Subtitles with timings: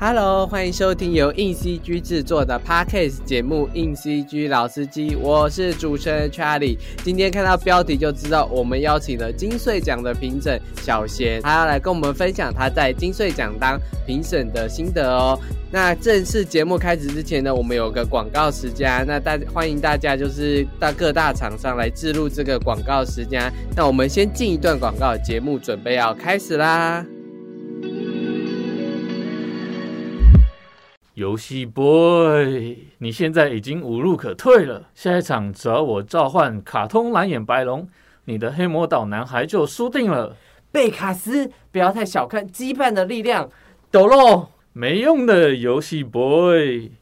[0.00, 6.78] Hello，欢迎收听由硬 CG 制作的 Podcast 节目《硬 CG 老司机》，我是主持人 Charlie。
[7.02, 13.76] 今天看到标题就知道，我们邀请了金穗奖的评审小贤，他要来跟我们分享他在金穗奖当
[14.06, 15.36] 评审的心得哦。
[15.72, 23.52] 那正式节目开始之前呢，我们有个广告时间，那大欢迎大家就是到各大厂商来置入这个广告时间。
[23.74, 27.04] 那我们先进一段广告，节目准备要开始啦。
[31.18, 34.88] 游戏 boy，你现在已经无路可退了。
[34.94, 37.88] 下一场只要我召唤卡通蓝眼白龙，
[38.26, 40.36] 你的黑魔岛男孩就输定了。
[40.70, 43.50] 贝卡斯，不要太小看羁绊的力量。
[43.90, 46.92] 抖喽，没用的游戏 boy，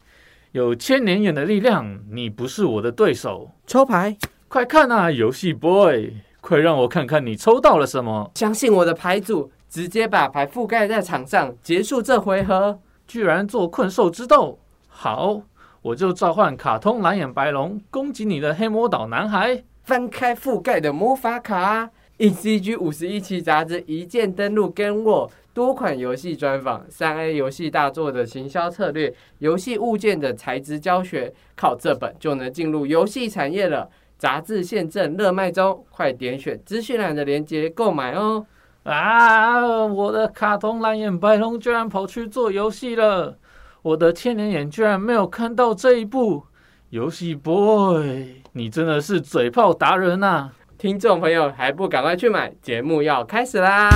[0.52, 3.50] 有千年眼的力量，你不是我的对手。
[3.66, 4.16] 抽牌，
[4.48, 8.30] 快看啊，游戏 boy，快让我看看你抽到了什么。
[8.36, 12.80] 相信我的牌组，直接把牌覆盖在场上，结束这回合。
[13.06, 15.42] 居然做困兽之斗，好，
[15.82, 19.62] 我就召唤卡通蓝眼白龙攻击你的黑魔岛男孩。
[19.84, 33.88] 翻开覆盖的魔法卡，ECG 五十一期杂志一键登录，跟我多款游戏专访，三 A 游戏大作的行销策略，游戏物件的材质教学，靠这本就能进入游戏产业了。
[34.18, 38.44] 杂志现正热卖中，快点选资讯栏的链接购买哦。
[38.86, 39.84] 啊！
[39.84, 43.36] 我的卡通蓝眼白龙居然跑去做游戏了，
[43.82, 46.44] 我的千年眼居然没有看到这一步。
[46.90, 50.50] 游戏 boy，你真的是嘴炮达人呐！
[50.78, 52.52] 听众朋友还不赶快去买？
[52.62, 53.90] 节目要开始啦！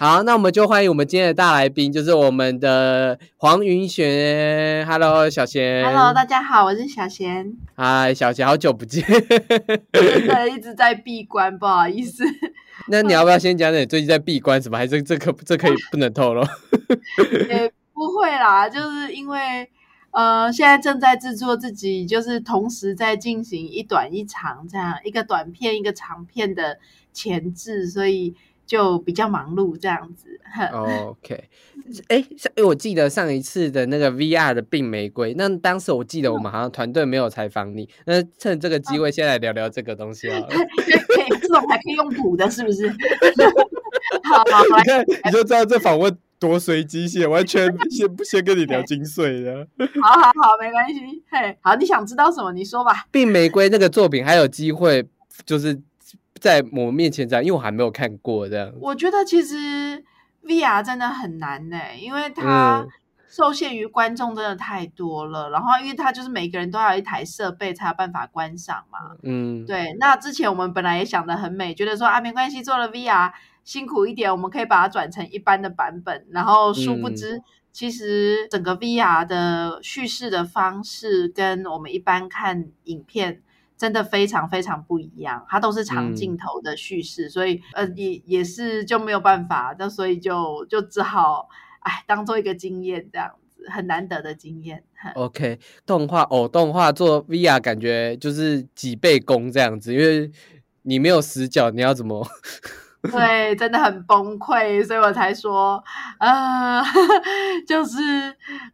[0.00, 4.86] 好，那我们就欢迎我们今天的大来宾，就是我们的黄云璇。
[4.86, 5.84] Hello，小贤。
[5.84, 7.52] Hello，大家好，我是小贤。
[7.74, 9.04] 嗨，小贤，好久不见。
[9.90, 12.22] 对， 一直在闭关，不好意思。
[12.86, 14.78] 那你要不要先讲讲你最近在闭关什么？
[14.78, 16.44] 还是这可这可以不能透露？
[17.50, 19.68] 也不会啦，就是因为
[20.12, 26.78] 呃，现在正在制作自己，就是同时在进行一短一长这样一个短片一个长片的
[27.12, 28.36] 前置，所以。
[28.68, 30.28] 就比较忙碌这样子。
[30.72, 31.48] OK，
[32.08, 32.24] 哎，
[32.54, 40.40] 哎，我记得上一次的那个 VR 的病玫瑰，那当时我记得我们好像团队没有采访你，那趁这个机会先来聊聊这个东西啊。
[40.48, 40.54] 可
[41.22, 42.88] 以，这种还可以用补的，是不是？
[44.24, 44.44] 好，
[44.78, 49.66] 你看你就知道这访问多随机性，完全先不先跟你聊精髓的。
[50.02, 51.22] 好好好，没关系。
[51.30, 52.52] 嘿，好，你想知道什么？
[52.52, 53.06] 你说吧。
[53.10, 55.06] 病玫瑰那个作品还有机会，
[55.46, 55.80] 就是。
[56.40, 58.72] 在我面前这样，因为我还没有看过这样。
[58.80, 60.02] 我觉得其实
[60.44, 62.86] VR 真的很难呢，因为它
[63.28, 65.50] 受限于观众真的太多了。
[65.50, 68.98] 然后，因为它就是每个人都要一台设备才有办法观赏嘛。
[69.22, 69.94] 嗯，对。
[70.00, 73.32] 那之前我们本来也想的很美，觉得说啊，没关系，做了 VR
[73.64, 76.26] 辛苦一点，我们可以把它转成一般的版本。
[76.30, 83.42] 然后，殊不知，其实整个 VR 的叙事的方式跟我们一般看影片。
[83.78, 91.48] 真的非常非常不一样，它都是长镜头的叙事，所以呃也也是就没有办法，那所以就就只好
[91.80, 94.82] 哎当做一个经验这样子，很难得的经验。
[95.14, 100.28] OK，动画哦，动画做 VR 感觉就是几倍功这样子，因为
[100.82, 102.26] 你没有死角，你要怎么？
[103.12, 105.82] 对，真的很崩溃，所以我才说，
[106.18, 106.82] 呃，
[107.64, 108.00] 就是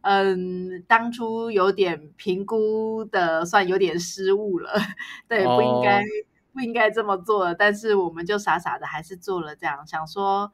[0.01, 4.71] 嗯，当初有点评估的，算有点失误了，
[5.29, 6.03] 对，不应该
[6.53, 10.51] 不应该这么做，但是我们就傻傻的还是做了这样，想说，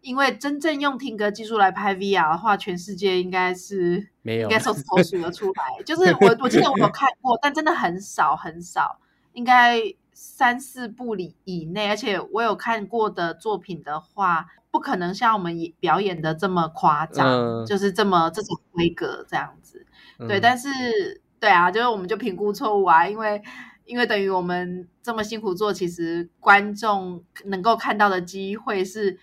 [0.00, 8.98] 因为真正用听歌技术来拍 VR 的话，全世界应该是没有，应该手指头数得出来，就是我我记得我有看过，但真的很少很少，
[9.34, 9.78] 应该。
[10.24, 19.84] 三四部里以内，而且我有看过的作品的话，不可能像我们表演的这么夸张，就是这么这种规格这样子。
[20.28, 20.68] 对，但是
[21.40, 23.42] 对啊，就是我们就评估错误啊，因为
[23.84, 29.18] 因为等于我们这么辛苦做，其实观众能够看到的机会是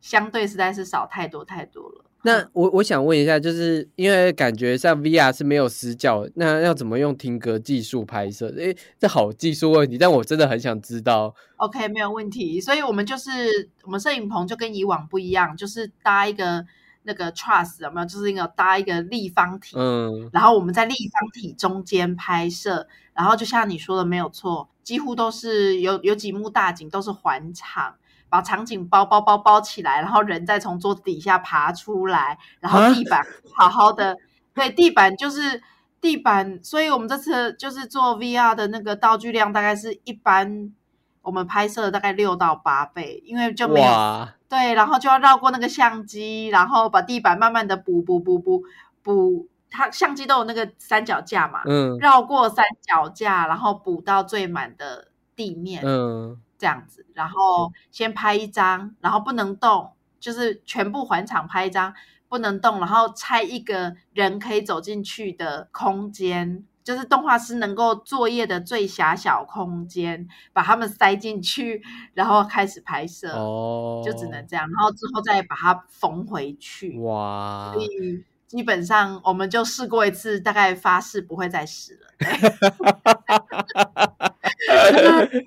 [0.00, 2.06] 相对实在是少太多太多了。
[2.22, 8.48] 那我我想问一下，就是因为感觉像 VR 是没有死角，那要怎么用听歌技术拍摄？
[8.56, 11.32] 诶，这好技术问题，但我真的很想知道。
[11.56, 12.60] OK，没有问题。
[12.60, 16.66] 所以我们就是我们摄影棚就跟以往不一样，就是搭一个
[17.04, 18.06] 那个 truss 有没有？
[18.06, 27.94] 就是那个搭一个立方体，嗯，然后我们在立方体中间拍摄，然后就像你说的没有错，几乎都是有有几幕大景都是环场。
[28.28, 34.16] 把场景包包包包起来，然后人再从桌子底下爬出来，然后地板好好的，
[34.54, 35.62] 对，地板就是
[36.00, 40.72] 地板，所以我们这次就是做 VR 的那个道具量大概是一般。
[41.20, 48.62] 我们拍摄大概六到八倍，因为就没有对，然后就要绕过那个相机，然后把地板慢慢的补补补补
[49.02, 55.08] 补，它相机都有那个三脚架嘛，嗯，绕过三脚架，然后补到最满的
[55.38, 61.94] 地面，嗯，这样子，然后先拍一张，然后不能动，就是全部环场拍一张。
[62.30, 71.82] 不能动，然后拆一个人可以走进去的空间，就是动画师能够作业的最狭小空间，把他们塞进去，
[72.12, 76.98] 然后开始拍摄，哦，就只能这样，然后之后再把它缝回去。
[76.98, 77.72] 哇！
[77.72, 82.08] 所以基本上我们就试过一次，大概发誓不会再试了。
[84.58, 85.42] 是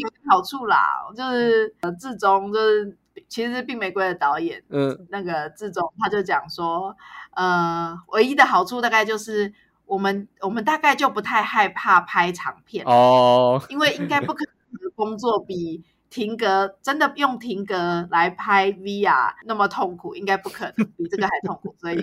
[0.00, 2.96] 有好处啦，就是呃，志忠就是。
[3.28, 6.96] 其实是《病玫瑰》的导演，嗯，那个志忠他就讲说，
[7.34, 9.52] 呃，唯一的好处大概就是
[9.86, 21.96] 我们我们大概就不太害怕拍长片哦，因为应该不可能工作比停格真的用停格来拍 VR 那么痛苦，应该不可能 比这个还痛苦，所以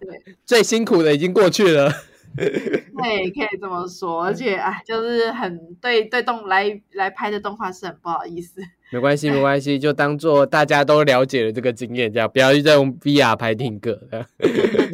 [0.00, 1.92] 对最辛苦的已经过去了。
[2.36, 8.60] 对，可以这么说，而且哎，就是很对对动来来拍的动画是很不好意思。
[8.92, 13.98] 没关系， 没关系，就当做大家都了解了这个经验，这样不要再用 VR 拍听歌。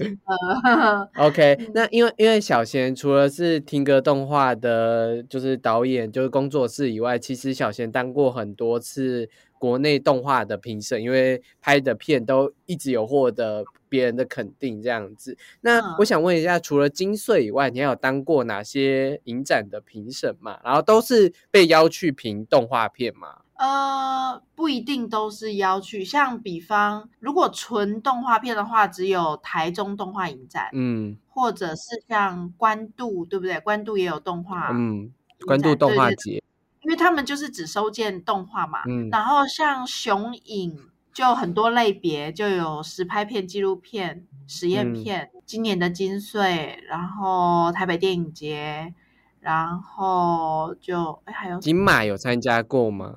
[1.18, 9.28] OK，那因为因为小贤除了是听歌动画的，就是导演，就是工作室以外，其实小贤当过很多次。
[9.62, 15.36] 国内动画的评审，因为拍的片都一直有获得别人的肯定，这样子。
[15.60, 20.58] 那我想问一下，除了金穗以外，你还有当过哪些影展的评审嘛？
[20.64, 23.40] 然后都是被邀去评动画片吗？
[23.56, 26.02] 呃，不一定都是邀去。
[26.02, 33.60] 像比方，如果纯动画片的话，只有台中动画影展，嗯，或者是像关渡，对不对？
[33.60, 35.12] 关渡也有动画，嗯，
[35.46, 36.42] 关渡动画节。
[36.80, 40.76] 因为他们就是只收件动画嘛，嗯然后像雄影
[41.12, 45.30] 就很多类别，就有实拍片、纪录片、实验片。
[45.44, 48.94] 今年的金穗，然后台北电影节，
[49.40, 53.16] 然后就哎还有金马有参加过吗？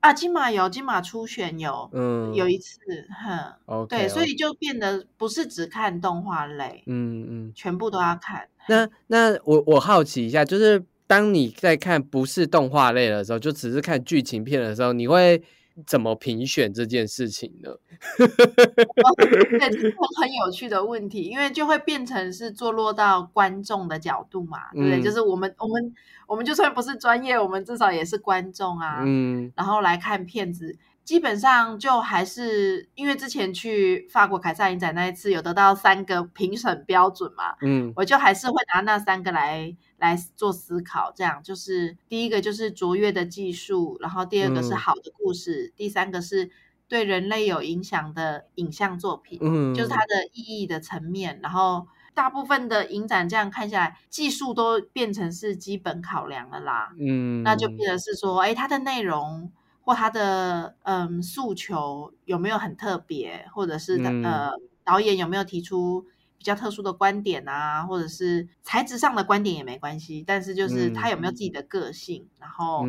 [0.00, 2.78] 啊，金马有，金马初选有，嗯，有一次，
[3.24, 8.48] 哼，对，所以就变得不是只看动画类，嗯嗯，全部都要看。
[8.68, 10.84] 那那我我好奇一下，就是。
[11.04, 15.42] 当你在看不是动画类的时候，就只是看剧情片的时候，你会
[15.86, 17.70] 怎么评选这件事情呢？
[18.18, 25.02] 对，这是很有趣的问题，因为就会变成是坐落到观众的角度嘛，对不对？
[25.02, 25.94] 就是我们我们
[26.26, 30.76] 我们就算不是专业，我们至少也是观众啊，嗯，然后来看片子。
[31.04, 46.50] 基本上就还是因为之前去法国凯撒影展那一次有得到三个评审标准嘛，嗯，我就还是会拿那三个来来做思考，这样就是第一个就是卓越的技术，然后第二个是好的故事，第三个是
[46.88, 59.50] 对人类有影响的影像作品，嗯，就是它的意义的层面，然后大部分的影展这样看下来，技术都变成是基本考量了啦，嗯，那就变成是说，哎，它的内容。
[59.84, 64.52] 或它的嗯诉求有没有很特别，或者是呃
[64.84, 66.06] 导演有没有提出
[66.42, 72.26] 比较特殊的观点啊，或者是材质上的观点也没关系，但是就是他有没有自己的个性。
[72.40, 72.84] 然后，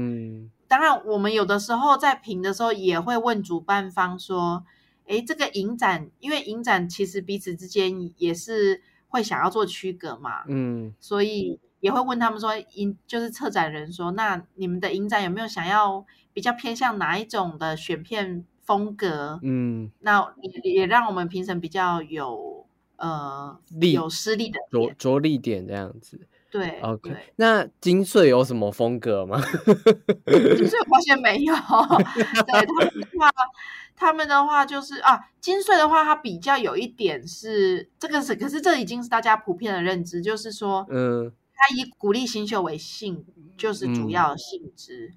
[0.67, 4.65] 当然我们有的时候在评的时候也会问主办方说，
[5.05, 16.03] 哎，这个影展，因为影展其实彼此之间也是会想要做区隔嘛，嗯，所以也会问他们说，影就是策展人说，那你们的影展有没有想要？
[16.35, 19.39] 比较偏向哪一种的选片风格？
[19.43, 22.62] 嗯，那也也让我们评审比较有
[23.03, 23.59] 呃
[23.91, 26.19] 有实力的着着力点这样子。
[26.49, 27.11] 对，OK。
[27.37, 29.41] 那金穗有什么风格吗？
[30.27, 31.53] 金穗发现没有。
[31.53, 33.31] 对他们的话，
[33.95, 43.25] 他们的话就是啊，金穗的话，它比较有一点是这个是，可是这已经是大家普遍的认知，就是说，嗯，它以鼓励新秀为性，
[43.57, 45.11] 就是主要性质。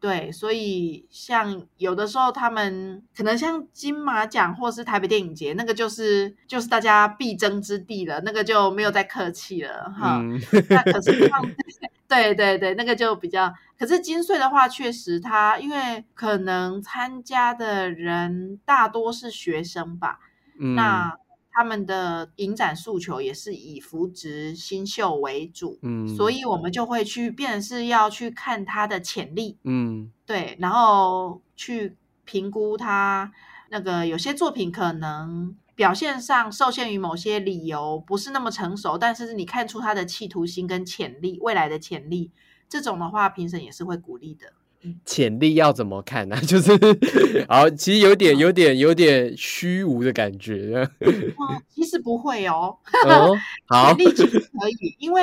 [0.00, 10.22] 对，所以像有的时候他们可能像金马奖或是台北电影节，那个就是就是大家必争之地了，那个就没有再客气了哈。
[10.70, 11.42] 那可是像
[12.08, 20.18] 对对对，那个就比较，可是金穗的话，确实他因为可能参加的人大多是学生吧，
[20.74, 21.14] 那。
[21.60, 33.30] 他们的影展诉求也是以扶植新秀为主，嗯，所以我们就会去，变是要去看他的潜力，嗯，对，然后去评估他
[33.68, 42.30] 那个有些作品可能表现上受限于某些理由不是那么成熟，但是你看出他的企图心跟潜力，未来的潜力，
[42.70, 44.54] 这种的话，评审也是会鼓励的。
[45.04, 46.36] 潜力要怎么看呢？
[46.46, 46.70] 就是，
[47.48, 50.88] 好，其实有点、有点、有点虚无的感觉。
[51.74, 52.76] 其实不会哦。
[53.66, 55.22] 好， 潜力其实可以，因为。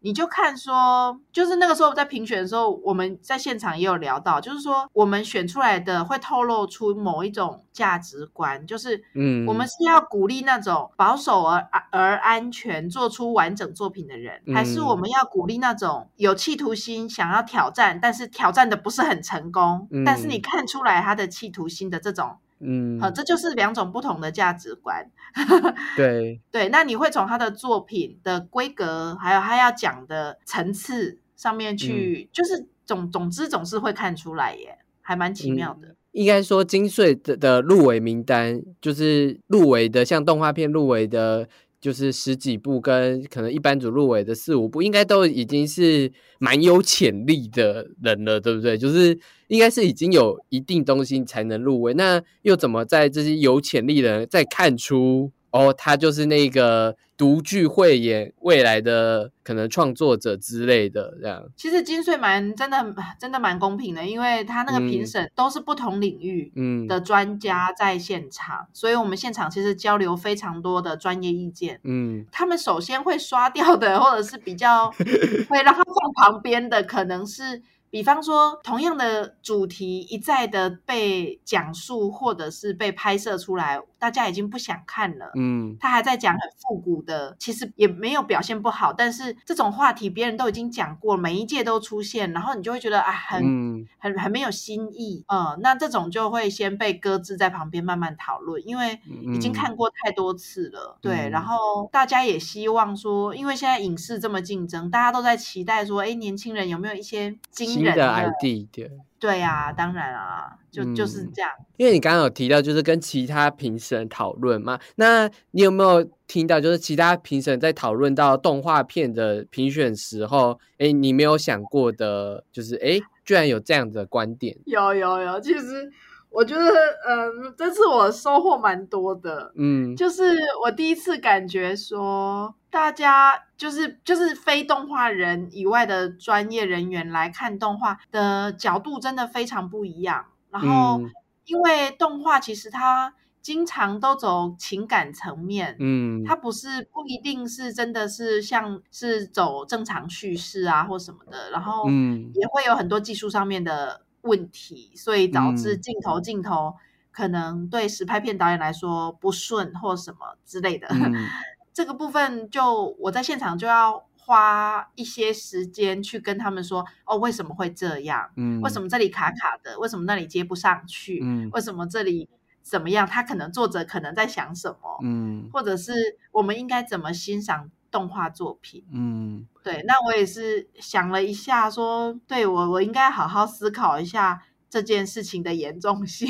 [0.00, 22.38] 你就看说，就是那个时候在评选的时候，我们在现场也有聊到，就是说我们选出来的会透露出某一种价值观，就是嗯，我们是要鼓励那种保守而而安全、做出完整作品的人，还是我们要鼓励那种有企图心、想要挑战，但是挑战的不是很成功，但是你看出来他的企图心的这种。
[22.60, 25.10] 嗯，好，这就是两种不同的价值观。
[25.96, 35.94] 对对，那你会从他的作品的规格，还有他要讲的层次上面去，就是总总之总是会看出来耶，还蛮奇妙的。
[36.12, 41.48] 应该说，金穗的的入围名单，就是入围的，像动画片入围的。
[41.80, 48.76] 就是十几部跟可能一般组入围的四五部，应该都已经是蛮有潜力的人了，对不对？
[48.76, 55.30] 就是应该是已经有一定东西才能入围，那又怎么在这些有潜力的人再看出？
[55.50, 61.42] 哦，他就是那个独具慧眼未来的可能创作者之类的这样。
[61.56, 66.52] 其实金穗蛮真的真的蛮公平的，因为他那个评审都是不同领域
[66.86, 71.80] 的专家在现场，所以我们现场其实交流非常多的专业意见。
[71.84, 74.90] 嗯，他们首先会刷掉的，或者是比较
[75.48, 77.62] 会让他放旁边的，可能是。
[77.90, 85.30] 比方说，同样的主题一再的被讲述，或者是被拍摄出来，大家已经不想看了。
[85.34, 95.24] 嗯，他还在讲很复古的，其实也没有表现不好，但是这种话题别人都已经讲过，每一届都出现，然后你就会觉得啊，很很很没有新意。
[95.28, 98.98] 嗯，那这种就会先被搁置在旁边慢慢讨论，因为
[99.34, 100.98] 已经看过太多次了。
[101.00, 111.50] 对，然后大家也希望说，因为现在影视这么竞争，大家都在期待说，哎，年轻人有没有一些经新的 ID 对对呀，当然啊，就就是这样。
[111.76, 124.56] 因为你刚刚有提到，就是跟其他评审讨论嘛，那你有没有听到，就是其他评审在讨论到动画片的评选时候，哎，你没有想过的，就是哎，居然有这样的观点？
[124.66, 125.90] 有有有，其实。
[126.30, 126.70] 我觉得，
[127.08, 140.26] 嗯，这次我收获蛮多的，嗯，就是我第一次感觉说，大家就是就是非动画人以外的专业人员来看动画的角度真的非常不一样。
[140.50, 141.00] 然后，
[141.46, 154.02] 因为动画其实它经常都走情感层面，嗯，它不是不一定是真的是像是走正常叙事啊或什么的，然后，嗯，也会有很多技术上面的。
[154.22, 156.74] 问题，所以导致镜头镜头
[157.10, 160.88] 可能对实拍片导演来说不顺或什么之类的。
[161.72, 168.28] 这个部分就我在现场就要花一些时间去跟他们说，哦，为什么会这样？
[168.36, 169.78] 嗯，为什么这里卡卡的？
[169.78, 171.20] 为什么那里接不上去？
[171.22, 172.28] 嗯，为什么这里
[172.62, 173.06] 怎么样？
[173.06, 174.98] 他可能作者可能在想什么？
[175.02, 175.92] 嗯，或者是
[176.32, 177.70] 我们应该怎么欣赏？
[177.90, 186.28] 动画作品，嗯，对，那我也是想了一下，说，对我，我应该好好思考一下这件事情的严重性，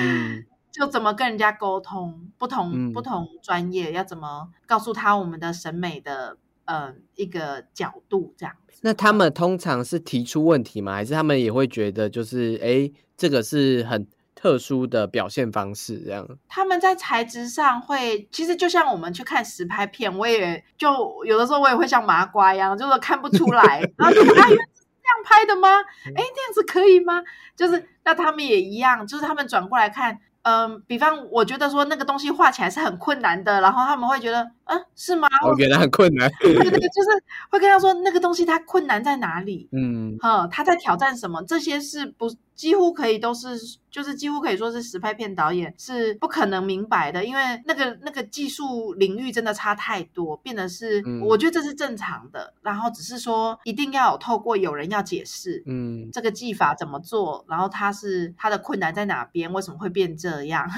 [0.00, 8.78] 嗯， 就怎么跟人家沟通，不同不同专业要怎么告诉他我们的审美的，呃，一个角度这样子。
[8.82, 10.94] 那他们通常是提出问题吗？
[10.94, 14.06] 还是他们也会觉得，就是，哎，这个是很。
[14.44, 25.80] 特殊的表现方式，这样他们在材质上会，其实就像我们去看实拍片，我也就有的时候我也会像麻瓜一样，就是看不出来， 然后就啊，原来是这样拍的吗？
[26.08, 27.22] 哎，这样子可以吗？
[27.56, 30.18] 就是那他们也一样，就是他们转过来看。
[30.42, 35.26] 嗯，比方我觉得说那个东西画起来是很困难的，然后他们会觉得，嗯，是吗？
[35.42, 36.30] 我觉得很困难。
[36.38, 37.08] 对对，就是
[37.48, 39.70] 会跟他说那个东西它困难在哪里？
[39.72, 41.42] 嗯，哈，他在挑战什么？
[41.44, 43.56] 这些是不几乎可以都是，
[43.90, 52.52] 就是几乎可以说是实拍片导演是不可能明白的，因为那个那个技术领域真的差太多，变得是我觉得这是正常的。
[52.62, 60.34] 然后只是说一定要有透过有人要解释，嗯，这个技法怎么做，然后它是它的困难在哪边，为什么会变这？
[60.34, 60.68] 这样，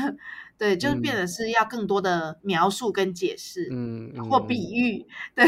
[0.58, 5.44] 对，就是变得是要更多的描述跟解释，嗯，或比喻，对，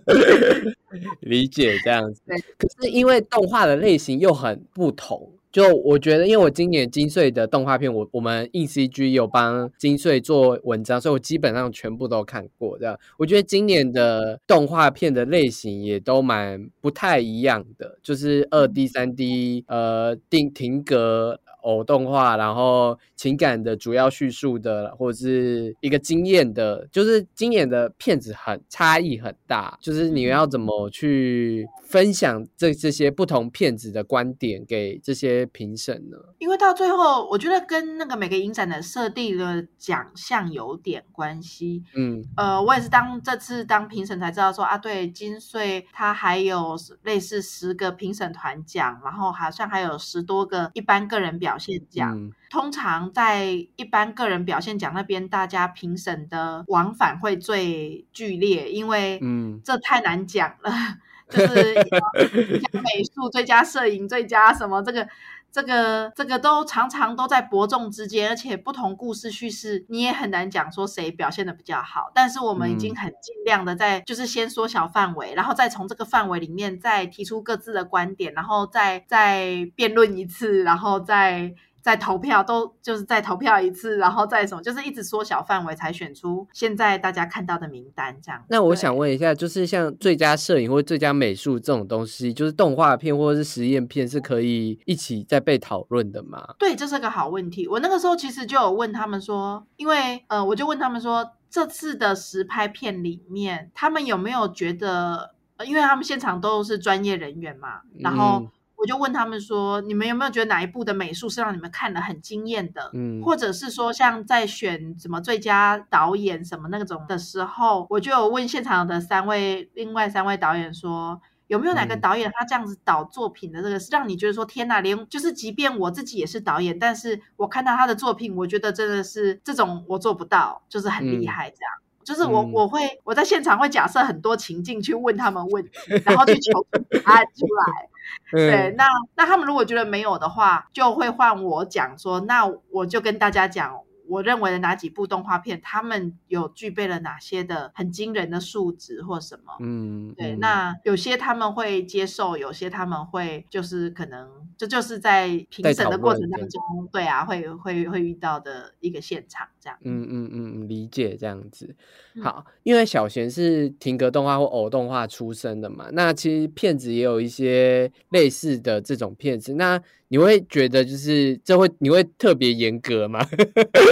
[1.20, 2.22] 理解这样子。
[2.56, 12.78] 可是因为动画的类型又很不同，就我觉得，因为我今年金穗的动画片，我我们硬 CG 有帮金穗做文章，所以我基本上全部都看过。
[12.78, 21.38] 这样，我觉得今年的动画片的类型也都蛮不太一样的，就是二 D、三 D，呃，定停格。
[21.62, 36.16] 偶动画，然后情感的主要叙述的，或者是一个经验的，就是经验的片子很差异很大，就是你要怎么去分享这这些不同片子的观点给这些评审呢？
[36.38, 41.82] 因为到最后，我觉得跟那个每个影展的设定的奖项有点关系。
[41.94, 52.32] 嗯，呃，我也是当这次当评审才知道说啊，对，金穗它还有类似十个评审团奖，然后好像还有十多个一般个人表现奖。
[52.50, 60.70] 通常在一般个人表现奖那边，大家评审的往返会最剧烈，因为嗯，这太难讲了，
[61.30, 65.08] 就是最佳 美术、最佳摄影、最佳什么这个。
[65.52, 72.10] 这个这个都常常都在伯仲之间，而且不同故事叙事，你也很难讲说谁表现的比较好。
[72.14, 81.54] 但是我们已经很尽量的在，就是先缩小范围，然后再从这个范围里面再提出各自的观点，然后再再辩论一次，然后再。
[81.82, 88.42] 再投票都就是再投票一次，然后再什么，就是一直缩小范围才选出现在大家看到的名单这样。
[88.48, 96.54] 那我想问一下，就是像最佳摄影或最佳美术这种东西，就是动画片或者是实验片是可以一起在被讨论的吗？
[96.58, 97.66] 对，这是个好问题。
[97.66, 105.34] 我那个时候其实就有问他们说，因为呃，我就问他们说，这次的实拍片里面，他们有没有觉得，
[105.66, 108.46] 因为他们现场都是专业人员嘛，然后。
[108.82, 112.90] 我就问他们说：“你们有没有觉得哪一部的美术是让你们看了很惊艳的？
[112.94, 131.72] 嗯，或者是说像在选什么最佳导演什么那种的时候，我就有问现场的三位另外三位导演说，有没有哪个导演他这样子导作品的这个是让你觉得说天哪，连就是即便我自己也是导演，但是我看到他的作品，我觉得真的是这种我做不到，就是很厉害这样。
[132.02, 135.70] 就是我我会我在现场会假设很多情境去问他们问题，
[136.04, 136.66] 然后去求
[137.04, 137.88] 答案出来。”
[138.32, 143.80] 对，那那他们如果觉得没有的话，就会换我讲说，那我就跟大家讲。
[144.08, 149.54] 我认为的哪几部动画片，他们有具备了哪些的很惊人的数值或什么？
[149.60, 150.36] 嗯，对。
[150.36, 154.28] 那有些他们会接受，有些他们会就是可能
[154.58, 156.60] 这就是在评审的过程当中，
[156.92, 159.78] 对啊，会会会遇到的一个现场这样。
[159.84, 161.74] 嗯嗯嗯，理解这样子。
[162.22, 169.80] 好，因为小贤是停格动画或偶动画出身的嘛，那其实片子也有一些类似的这种片子，那。
[170.12, 173.18] 你会觉得就是这会你会特别严格吗？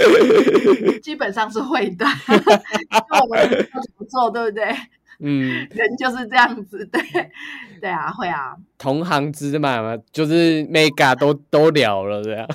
[1.01, 4.63] 基本上是会的，因为我们怎么做，对不对？
[5.17, 7.01] 嗯，人就是这样子，对
[7.81, 8.55] 对啊，会啊。
[8.77, 12.47] 同行之嘛嘛，就是 mega 都都聊了这样。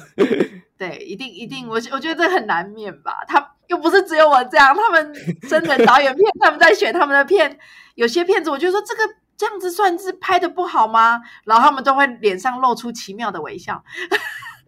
[0.79, 3.25] 对，一定一定，我我觉得这很难免吧。
[3.27, 5.13] 他又不是只有我这样，他们
[5.49, 7.59] 真人 导演片，他们在选他们的片，
[7.95, 9.03] 有些片子，我就说这个。
[9.39, 11.21] 这样子算是拍的不好吗？
[11.45, 13.85] 然后他们都会脸上露出奇妙的微笑。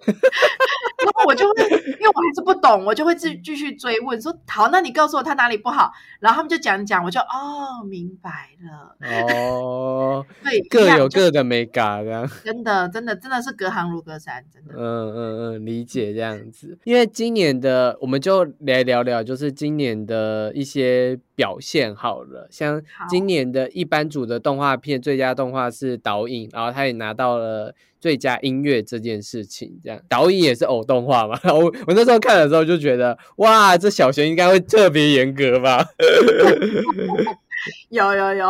[0.06, 8.96] 然后我就会，因为我还是不懂，我就会继继续追问说：“好，那你告诉我他哪里不好？”然后他们就讲讲，我就哦，明白了。
[9.32, 14.74] 哦， 对，各有各的美感，这样真的，真的，真的是隔行如隔山，真的。
[14.76, 16.78] 嗯嗯嗯，理解这样子。
[16.84, 22.48] 因为今年的，我们就来聊聊，就是今年的一些表现好了。
[22.50, 27.74] 像今年的一般组的动画片最佳动画是导演，然后他也拿到了。
[28.00, 31.38] 最佳音乐这件事情，这样导演也是偶动画嘛？
[31.52, 35.84] 我我那时候看的时候就觉得，哇，这小学应该会特别严格吧？
[37.90, 38.48] 有 有有。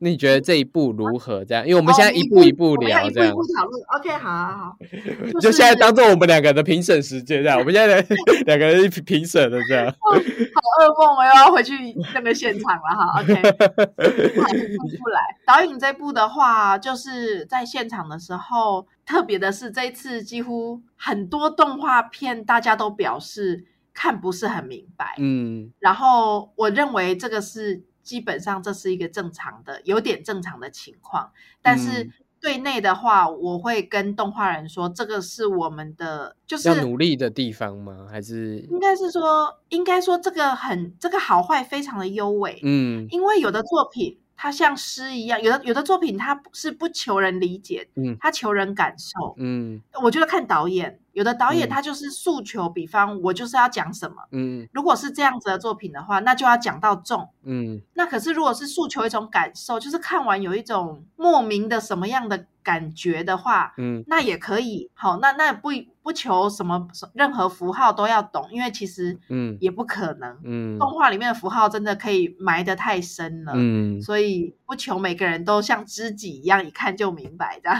[0.00, 1.44] 你觉得这一步如何？
[1.44, 3.54] 这样，因为我们现在一步一步聊，这样一步一步。
[3.54, 4.76] 讨论，OK，好好好。
[5.40, 7.58] 就现在当做我们两个的评审时间，这样。
[7.58, 8.00] 我们现在
[8.46, 9.86] 两个人评审的这样。
[10.00, 11.74] 好噩梦，我又要回去
[12.14, 13.20] 那个现场了哈。
[13.20, 15.20] OK，不来。
[15.46, 25.14] 导演这部的话，就是在现场的时候，特别的是这一次几乎很多动画片，大家都表示看不是很明白。
[25.18, 27.82] 嗯，然后我认为这个是。
[28.08, 31.30] 基本上这是一个正常的，有点正常的情况。
[31.60, 32.08] 但是
[32.40, 38.06] 对内的话，我会跟动画人说，这个是我们的，就是要努力的地方吗？
[38.10, 42.58] 还是应该是说，应该说这个很，这个好坏非常的优美。
[42.62, 44.18] 嗯，因为有的作品。
[44.40, 62.46] 它像诗一样，有的有的作品它是不求人理解，嗯，它求人感受，嗯，我觉得看导演，有的导演他就是诉求，比方我就是要讲什么，嗯，如果是这样子的作品的话，那就要讲到重，嗯，那可是如果是诉求一种感受，就是看完有一种莫名的什么样的。
[62.60, 64.90] 感觉的话，嗯，那也可以。
[64.92, 65.70] 好，那那不
[66.02, 70.36] 不求什么任何符号都要懂，因为其实，嗯，也不可能。
[70.44, 73.52] 嗯，动画里面的符号真的可以埋得太深了。
[73.54, 77.70] 嗯，所以不求每个人都像知己一样，一看就明白的。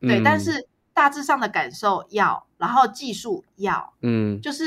[0.00, 0.69] 对，但是。
[1.00, 4.64] 大致上的感受要，然后技术要，嗯，就是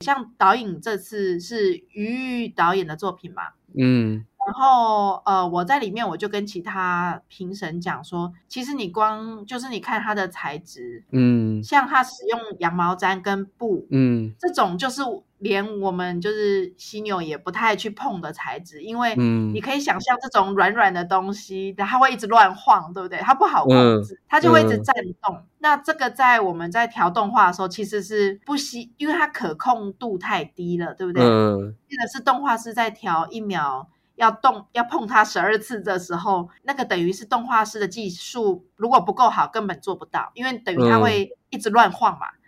[0.00, 4.24] 像导演这次是于导演的作品嘛，嗯。
[4.46, 15.02] 然后，呃，我在里面我就跟其他评审讲说，其实你光就是你看它的材质，嗯，像它使用羊毛毡跟布，嗯，这种就是
[15.38, 23.18] 连我们就是犀牛也不太去碰的材质，因为你可以想象这种软软的东西，它会一直乱晃，对不对？
[23.20, 25.42] 它不好控制，它就会一直颤动。
[25.58, 31.24] 那这个在我们在调动画的时候，其实是不希，因为它可控度太低了，对不对？
[31.24, 33.88] 嗯，记得是动画师在调一秒。
[34.16, 42.26] 要动要碰它十二次的时候，那个等于是动画师的技术如果不够好，根本做不到，因为等于它会一直乱晃嘛。
[42.28, 42.40] 嗯，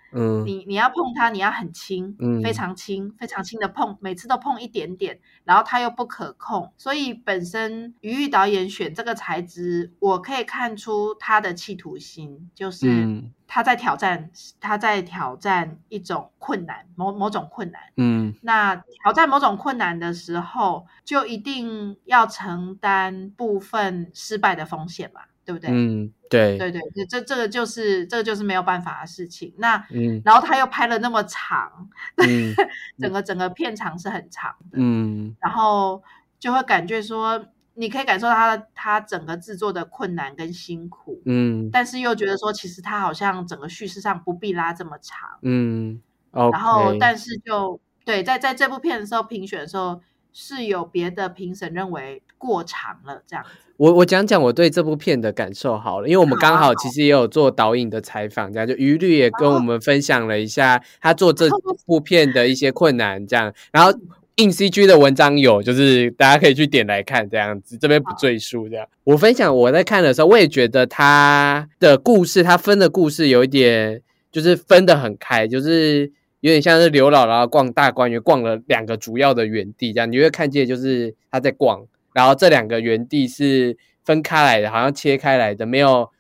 [0.44, 17.81] 你你要碰它，你要很轻，非常轻，非常轻的碰，每次都碰一点点，然后它又不可控，所以本身余玉导演选这个材质，我可以看出他的企图心，就是他在挑战，他在挑战一种困难，某某种困难。
[17.96, 25.20] 嗯，那挑战某种困难的时候，就一定要承担部分失败的风险嘛。
[25.46, 25.70] 对不对？
[25.70, 29.54] 嗯，对，对对，这这个就是这个就是没有办法的事情。
[29.59, 31.88] 那，嗯，然后他又拍了那么长，
[32.98, 36.02] 整个整个片长是很长的，嗯，然后
[36.40, 46.00] 就会感觉说，你可以感受到他他整个制作的困难跟辛苦，嗯，但是又觉得说，其实他好像整个叙事上不必拉这么长，嗯，
[46.32, 50.00] 然后但是就对，在在这部片的时候评选的时候。
[50.38, 53.51] 是有别的评审认为过长了，这样子。
[53.79, 61.49] 我我讲讲我对这部片的感受好了，因为我们刚好其实也有做导演的采访，这样就余律也跟我们分享了一下他做这
[61.87, 63.51] 部片的一些困难，这样。
[63.72, 63.90] 然后
[64.35, 68.68] 硬 CG 的文章有，就是大家可以去点来看，这样子这边不赘述。
[68.68, 76.12] 这样我分享我在看的时候，我也觉得他的故事，他分的故事有一点就是分的很开，就是。
[76.40, 86.11] 有点像是刘姥姥逛大观园，逛了两个主要的园地，这样你会看见就是他在逛，然后这两个园地是分开来的，好像切开来的，没有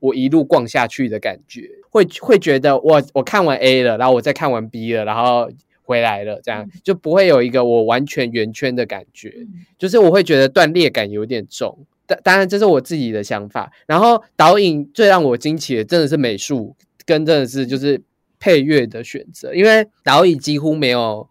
[0.00, 5.48] 我一路逛下去的感觉，会会觉得我我看完 A 了，然后我再看完 B 了，然后
[5.82, 9.32] 回来了，这样就不会有一个我完全圆圈的感觉，
[9.78, 13.70] 就是我会觉得断裂感有点重，当当然这是我自己的想法。
[13.86, 18.02] 然后导引最让我惊奇的真的是美术，跟真的是就是。
[18.38, 21.28] 配乐的选择，因为导演几乎没有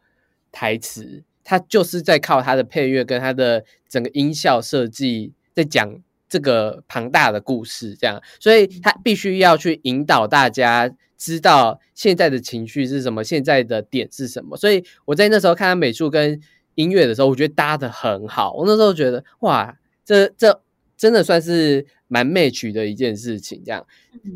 [0.52, 14.58] 台词，他就是在靠他的配乐跟他的整个音效设计，在讲这个庞大的故事，这样，所以他必须要去引导大家知道现在的情绪是什么，现在的点是什么。
[14.58, 16.40] 所以我在那时候看他美术跟
[16.74, 18.54] 音乐的时候，我觉得搭的很好。
[18.54, 20.62] 我那时候觉得，哇，这这
[20.98, 23.86] 真的算是蛮 match 的一件事情，这样。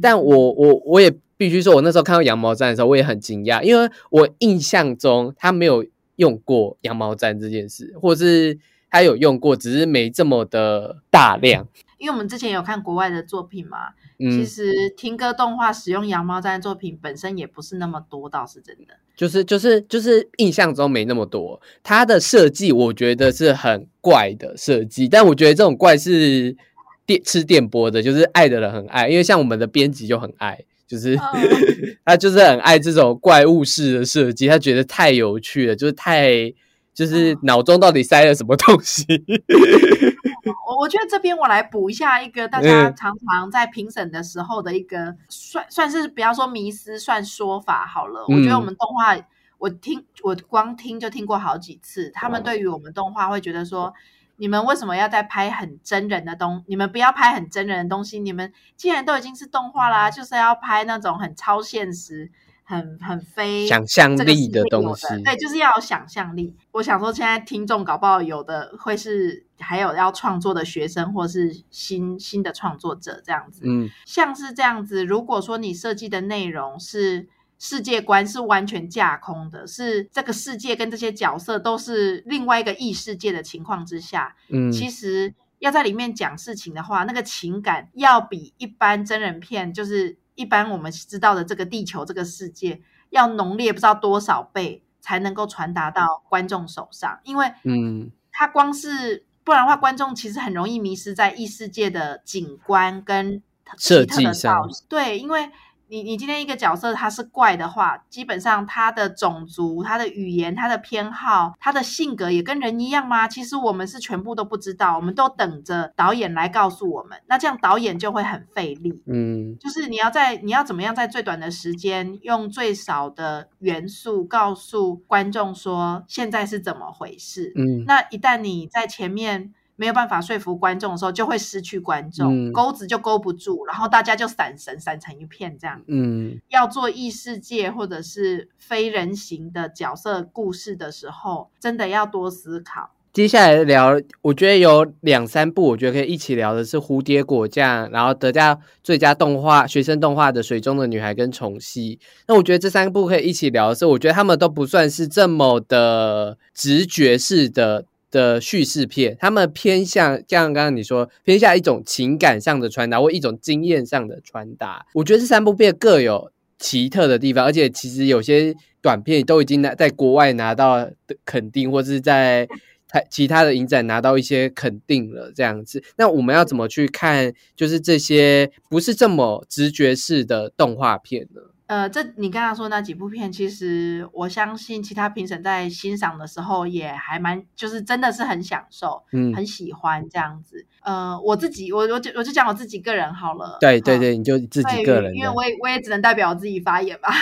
[0.02, 1.12] 但我我我也。
[1.40, 5.86] 必须说，我那时候看到羊毛毡的时候，我也很惊讶，因为我印象中他没有
[6.18, 8.60] 用过羊毛毡这件事，或是
[8.92, 11.66] 他有用过，只是没这么的大量。
[11.98, 18.96] 因为我们之前有看国外的作品嘛，其实听歌动画使用羊毛毡的作品本身也不是那么多，倒是真的。
[19.16, 26.58] 就是就是就是印象中没那么多，它的设计我觉得是很怪的设计，但我觉得这种怪是
[27.06, 30.66] 电吃电波的，就是爱的人很爱，因为像我们的编辑就很爱。
[30.90, 31.16] 就是
[32.04, 36.52] 他就是很爱这种怪物式的设计，他觉得太有趣了，就是太
[36.96, 39.06] 就是脑中到底塞了什么东西。
[40.68, 48.26] 我我觉得这边我来补一下一个大家常常在评审的时候的一个算算是不要说迷思，算说法好了。
[48.28, 49.16] 我觉得我们动画，
[49.60, 53.94] 我听我光听就听过好几次，他们对于我们动画会觉得说。
[54.40, 56.64] 你们为什么要再拍很真人的东？
[56.66, 58.20] 你们不要拍很真人的东西。
[58.20, 62.32] 你们既然都已经是动画啦，就是要拍那种很超现实、
[62.64, 65.06] 很很非想象力的东西。
[65.24, 66.56] 对，就是要有想象力。
[66.72, 73.64] 我想说，现在听众搞不好有的会是还有要创作的学生，或是新新的创作者这样子。
[73.66, 75.06] 嗯，像是这样子。
[75.06, 77.28] 如果说你设计的内容是。
[77.62, 97.20] 世界观是完全架空的，是这个世界跟这些角色都是另外一个异世界的情况之下，嗯，其实要在里面讲事情的话，那个情感要比一般真人片，就是一般我们知道的这个地球这个世界要浓烈不知道多少倍，才能够传达到观众手上。
[97.26, 103.44] 因为，嗯，它光是不然的话，观众其实很容易迷失在异世界的景观跟
[103.78, 104.66] 设计上。
[104.88, 105.50] 对，因为。
[105.90, 113.28] 你你今天一个角色他是怪的话，基本上他的种族、他的语言、他的偏好、他的性格也跟人一样吗？
[113.28, 117.20] 其实我们是全部都不知道，我们都等着导演来告诉我们。
[117.28, 129.54] 那这样导演就会很费力，嗯，就是你要在你要怎么样在最短的时间用最少的元素告诉观众说现在是怎么回事，嗯，那一旦你在前面。
[129.80, 135.82] 没有办法说服观众的时候，就会失去观众，钩子就勾不住，然后大家就散神，散成一片这样。
[135.88, 142.90] 嗯，要做异世界或者是非人形的角色故事的时候，真的要多思考。
[143.14, 151.98] 接下来聊，我觉得有两三部，我觉得可以一起聊的是《蝴蝶果酱》，然后得下最佳动画学生动画的《水中的女孩》跟《宠戏》。
[152.28, 157.86] 那我觉得这三部可以一起聊的是，我觉得他们都不算是这么的直觉式的。
[158.12, 164.86] 的叙事片，他们偏向像刚刚你说，偏向一种情感上的传达或一种经验上的传达。
[164.94, 170.94] 我觉得这三部片各有奇特的地方，而且其实有些短片都已经拿在国外拿到的
[171.26, 172.48] 肯定，或是在
[172.88, 175.84] 台其他的影展拿到一些肯定了这样子。
[175.98, 181.42] 那我们要怎么去看，就是这些不是这么直觉式的动画片呢？
[181.70, 190.66] 呃，这你刚刚说那几部片，其实我相信其他评审在欣赏的时候也还蛮，就是真的是很享受，嗯，很喜欢这样子。
[190.82, 193.60] 呃，我自己，我我就我就讲我自己个人好了。
[193.62, 197.14] 对对对，你就自己个人，因为我也我也只能代表我自己发言吧。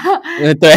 [0.62, 0.74] 对，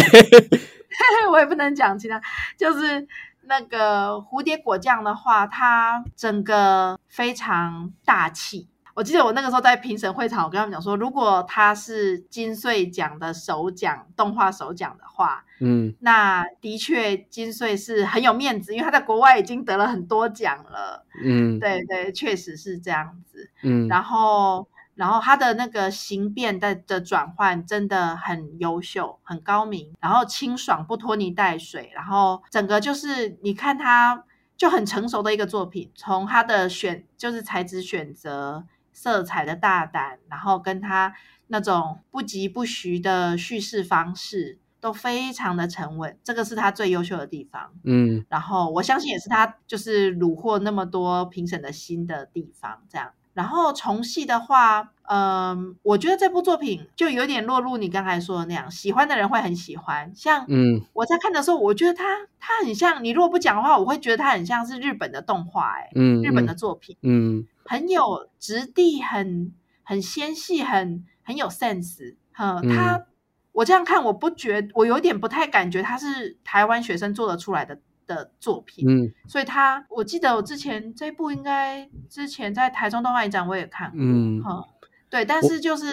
[1.31, 2.21] 我也不能讲其他，
[2.57, 3.07] 就是
[3.43, 8.67] 那个蝴蝶果酱的话，它整个非常大气。
[8.93, 34.25] 我记得我那个时候在评审会场，我跟他们讲说，如果他是金穗奖的首奖动画首奖的话，嗯，那的确金穗是很有面子，因为他在国外已经得了很多奖了，嗯，对对，确实是这样子，嗯，然后然后他的那个形变的的转换真的很优秀，很高明，然后清爽不拖泥带水，然后整个就是你看他
[34.57, 38.65] 就很成熟的一个作品，从他的选就是材质选择。
[39.01, 41.15] 色彩的大胆，然后跟他
[41.47, 47.71] 那种不疾不徐的叙事方式都非常的沉稳，这个是他最优秀的地方。
[47.83, 52.83] 嗯，然后我相信也是他就是虏获那么多评审的心的地方。
[52.87, 60.11] 这样，然后重戏的话，嗯，我觉得这部作品就有点落入你刚才说的那样，喜欢的人会很喜欢。
[60.15, 62.03] 像，嗯，我在看的时候，我觉得他
[62.39, 67.47] 他很像，你如果不讲的话，我会觉得他很像是日本的动画，哎，嗯，日本的作品，嗯。
[67.65, 72.15] 很有质地，很很纤细，很很有 sense。
[72.31, 73.05] 哈，他
[73.51, 78.85] 我这样看，我不觉，我有点不太感觉他是台湾学生做得出来的的作品。
[78.87, 83.99] 嗯，所以他，我记得我之前这部应该之前在台中动画影展我也看过。
[83.99, 84.67] 嗯，哈，
[85.09, 85.85] 对，但是就是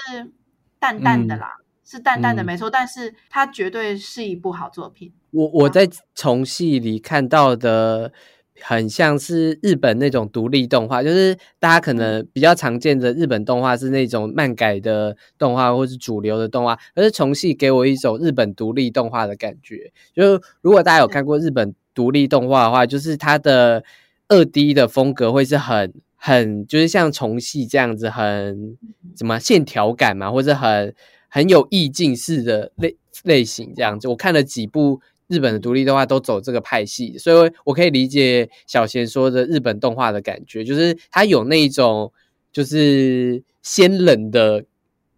[0.78, 5.12] 淡淡的啦，是淡淡的没错，但是它绝对是一部好作品。
[5.30, 8.12] 我我在从戏里看到的。
[8.60, 16.78] 很像是日本那种独立动画，就是大家可能比较常见的日本动画是那种漫改的动画，或是主流的动画。
[16.94, 19.92] 而是重戏给我一种日本独立动画的感觉。
[20.14, 23.84] 就是如果大家有看过日本独立动画的话，就是它的
[24.28, 28.76] 二 D 的风格会是很很，就是像重戏这样子，很
[29.16, 30.94] 什么线条感嘛，或者很
[31.28, 34.08] 很有意境式的类类型这样子。
[34.08, 35.00] 我看了几部。
[35.28, 42.12] 日本的独立动画都走这个派系，所以我可以理解小贤说的日本动画的感觉，就是它有那一种
[42.50, 44.64] 就是鲜冷的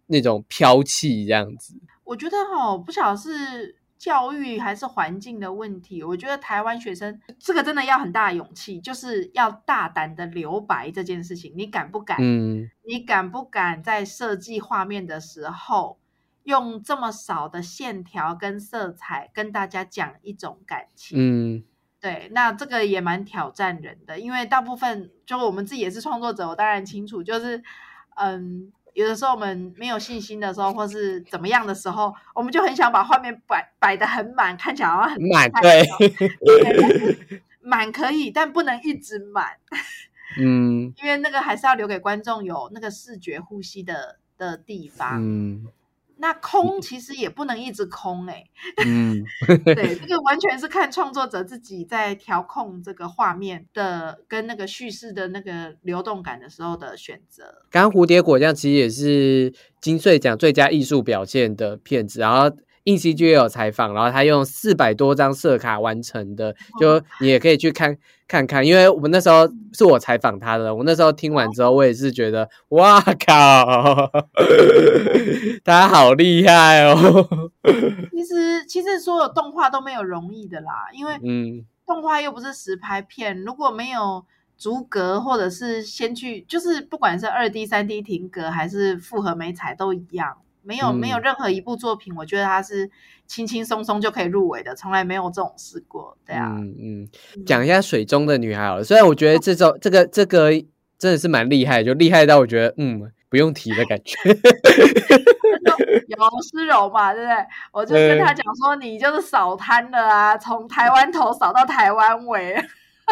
[0.07, 1.73] 那种飘气这样子。
[2.03, 6.03] 我觉得哈，不晓得是教育还是环境的问题。
[6.03, 12.17] 我觉得台湾学生这个真的要很大勇气，就是要大胆的留白这件事情，你敢不敢？
[12.19, 16.00] 嗯，你敢不敢在设计画面的时候？
[16.43, 21.63] 用这么少的线条跟色彩跟大家讲一种感情，嗯，
[21.99, 27.61] 对，那这个也蛮挑战人的，因为大部分就我们自己也是创作者，我当然清楚，就是
[28.15, 35.85] 嗯，有的时候我们没有信心的时候，或是怎么样的时候，我们就很想把画面摆摆的很满，看起来好像很满， 对，
[37.61, 39.57] 满可以，但不能一直满，
[40.39, 45.67] 嗯， 因为那个还是要留给观众有那个视觉呼吸的的地方，嗯。
[46.21, 48.43] 那空其实也不能一直空哎，
[48.85, 49.23] 嗯，
[49.65, 57.63] 对，这个完全是看创作者自己在调控这个画面的跟那个叙事的那个流动感的时候的选择。
[57.71, 68.65] 刚刚蝴蝶果酱其实也是金穗奖最佳艺术表现的片子，然后硬 CG 也有采访，然后他用四百多张色卡完成的，就你也可以去看看看。
[68.65, 74.11] 因为我们那时候是我采访他的，我那时候听完之后，我也是觉得，哇靠，
[75.63, 77.27] 他好厉害哦！
[78.11, 84.25] 其 实其实所有动画都没有容易的啦，因为嗯，动画又不是实拍片，如果没有
[84.57, 90.37] 逐格或者是先去，就是不管是二 D、三 D 停格还是复合美彩都一样。
[90.63, 92.89] 没有没有任何一部作品，我觉得它是
[93.27, 96.17] 轻轻松松就可以入围的，从来没有这种事过。
[96.25, 97.09] 对啊，嗯嗯，
[97.45, 98.83] 讲一下水中的女孩好了。
[98.83, 100.51] 虽然我觉得这种这个这个
[100.97, 104.17] 真的是蛮厉害，就厉害到我觉得嗯不用提的感觉。
[106.07, 107.35] 有诗柔嘛，对不对？
[107.71, 112.55] 我就跟他讲说，你就是扫摊的啊，从台湾头扫到台湾尾。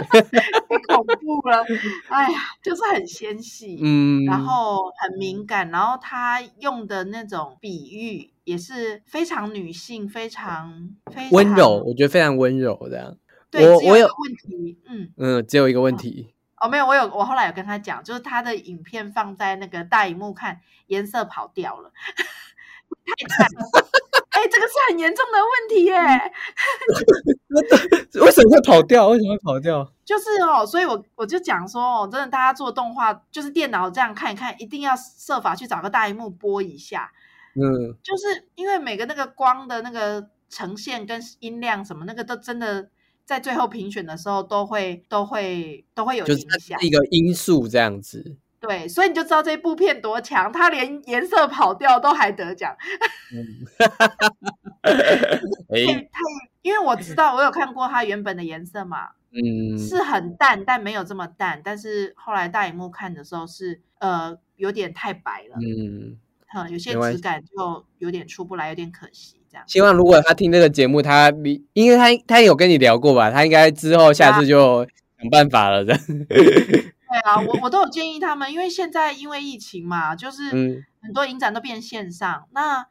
[0.08, 1.64] 太恐怖了，
[2.08, 13.18] 哎呀，就是很纤细，嗯，然后很敏感，然后他用的那种比喻也是非常女性，非常非常温柔，我觉得非常温柔这样。
[13.52, 16.34] 对，我我有问题，嗯嗯，只有一个问题。
[16.62, 21.92] 哦，没有，我有，我后来有跟他讲，就是他的影片放在那个大荧幕看，颜色跑掉了，
[23.06, 23.90] 太惨了。
[24.40, 25.94] 哎，这个是很严重的问题耶！
[28.22, 29.10] 为什么会跑掉？
[29.10, 29.86] 为什么会跑掉？
[30.06, 37.12] 就是哦，所以我我就讲说哦，真的，大家做动画就是电脑这样看一看，一定要设法去找个大荧幕播一下。
[37.56, 42.90] 嗯，就是因为每个那个光的那个呈现跟音量什么，那个都真的
[43.26, 48.38] 在最后评选的时候都会都会都会有影响，一个因素这样子。
[48.60, 52.76] 对，所以你就知道这部片多强，它连颜色跑掉都还得奖。
[54.84, 56.20] 哎，太，
[56.62, 61.62] 因为我知道，我有看过它原本的颜色嘛，嗯，是很淡，但没有这么淡。
[61.64, 66.18] 但是后来大荧幕看的时候是，呃，有点太白了，嗯，
[66.72, 69.40] 有些质感就有点出不来，有点可惜。
[69.50, 74.86] 这样，希望如果他听这个节目，他你，因为他他有跟你聊过吧，他应该之后下次就
[75.18, 76.02] 想办法了，这样。
[77.10, 82.86] 对啊，我 我都有建议他们，因为现在因为疫情嘛，就是很多影展都变线上，那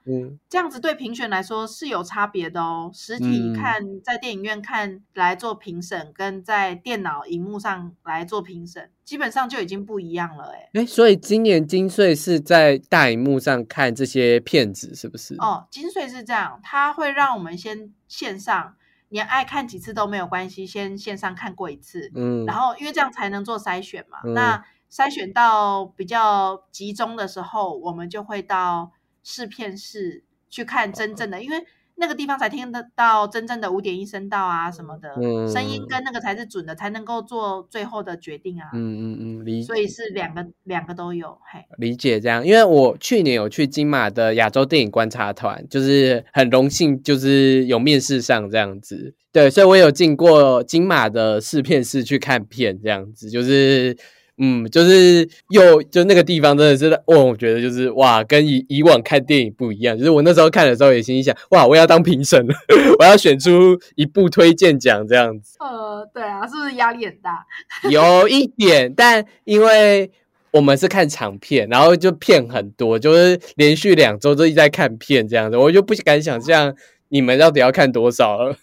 [0.48, 2.90] 这样子对评选来说是有差别的哦。
[2.92, 10.52] 实体看在电影院看来做评审，跟在电脑荧幕上来做评审，基本上就已经不一样了。
[10.52, 15.34] 哎哎，所以今年金穗是在大荧幕上看这些片子，是不是？
[15.36, 18.74] 哦，金穗是这样，它会让我们先线上。
[19.08, 24.18] 你爱看几次都没有关系，先线上看过一次，嗯，然后因为这样才能做筛选嘛。
[24.34, 28.92] 那筛选到比较集中的时候，我们就会到
[29.22, 31.66] 试片室去看真正的，因为。
[32.00, 35.12] 那个地方才听得到真正的五点一声道啊什么的
[35.48, 38.68] 声音，跟那个才是准的，才能够做最后的决定啊。
[38.72, 41.36] 嗯嗯嗯，理所以是两个两个都有。
[41.52, 49.14] 嘿，理解这样，因为我去年有去金马的亚洲电影观察团，就是很荣幸，就是有面试上这样子。
[49.32, 53.96] 对，所以我有进过金马的试片室去看片，这样子就是。
[54.38, 59.98] 嗯，就是又就那个地方真的是，哦，我觉得就是哇，跟以以往看电影不一样。
[59.98, 62.54] 就是我那时候看的时候也心想，哇，我要当评审了，
[62.98, 65.56] 我要选出一部推荐奖这样子。
[65.60, 67.44] 呃，对啊，是不是压力很大？
[67.90, 70.10] 有一点，但因为
[70.52, 76.74] 我们是看长片，然后就片很多，就是连续两周都一直在看片这样子，我就不敢想象。
[77.10, 78.36] 你们到底要看多少？
[78.44, 78.54] 哦，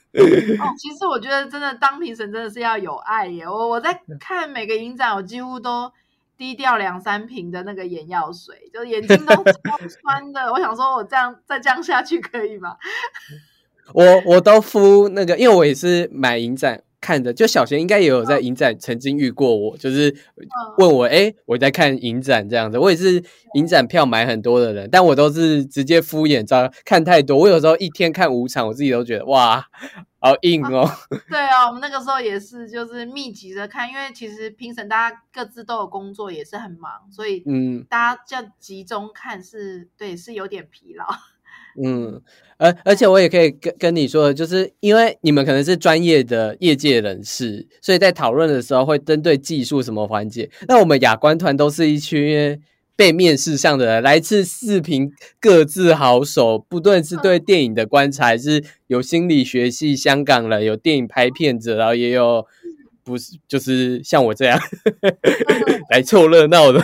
[0.78, 3.48] 其实我觉得真的当评审真的是要有爱耶。
[3.48, 5.92] 我我在看每个影展，我几乎都
[6.38, 10.52] 低调两三瓶的那个眼药水，就眼睛都超 酸的。
[10.52, 12.76] 我想说，我这样再这样下去可以吗？
[13.94, 16.82] 我我都敷那个，因为我也是买影展。
[17.02, 20.16] 看的就小贤应该也有在影展曾经遇过我，就是
[20.78, 23.24] 问我哎，我在看影展这样子，我也是
[23.56, 27.38] 影展票买很多的人，但我都是直接敷衍，照看太多。
[27.38, 29.66] 我有时候一天看五场，我自己都觉得哇，
[30.20, 30.90] 好硬哦。
[31.30, 41.06] 对啊，我们那个时候也是，就是密集的看，因为其实评审大家各自都有工作，也是很忙，所以嗯，大家这样集中看是对，是有点疲劳。
[41.84, 42.22] 嗯，
[42.58, 50.50] 而而且我也可以跟跟你说，就是因为你们可能是专业的业界人士，所以在讨论的时候会针对技术什么环节。
[50.68, 52.60] 那我们雅观团都是一群
[52.96, 62.46] 被面试上的人，来自四平各自好手，不论是对电影的观察，还是有心理学系香港人，有电影拍片子，然后也有。
[63.08, 64.60] 不是，就是像我这样
[65.92, 66.82] 来凑热闹的，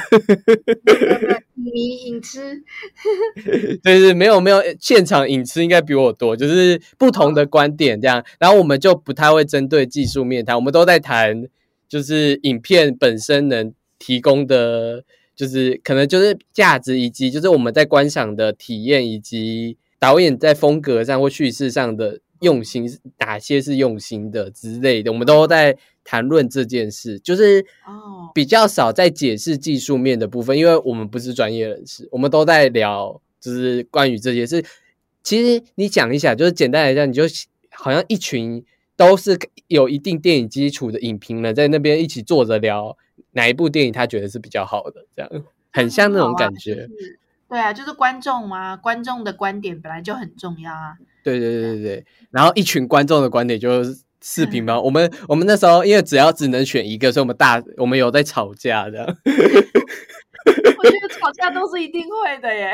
[1.71, 2.61] 迷影痴，
[3.83, 11.47] 对对，没有没有，现场影痴应该比我多，就是不同的观点这样，然后我们就不太会针对技术面谈，我们都在谈，
[11.87, 15.03] 就是影片本身能提供的，
[15.35, 19.77] 就是可能就是价值，以及就是我们在观赏的体验以及。
[20.01, 34.63] 导演在风格上或叙事上的用心，哪些是用心的之类的，我们都在谈论这件事，就是哦，比较少在解释技术面的部分，因为我们不是专业人士，我们都在聊，就是关于这些事。
[35.23, 37.23] 其实你讲一下，就是简单来讲，你就
[37.69, 39.37] 好像一群都是
[39.67, 42.97] 有一定电影基础的影评人，在那边一起坐着聊
[43.31, 45.31] 哪一部电影他觉得是比较好的，这样
[45.71, 46.89] 很像那种感觉。
[47.47, 50.95] 对啊，就是观众嘛，观众的观点本来就很重要啊。
[51.23, 54.79] 对对对对对，然后一群观众的观点就是视频嘛。
[54.79, 59.15] 我们我们那时候因为只要只能选一个，所以我们大我们有在吵架的。
[60.45, 62.73] 我觉得吵架都是一定会的耶，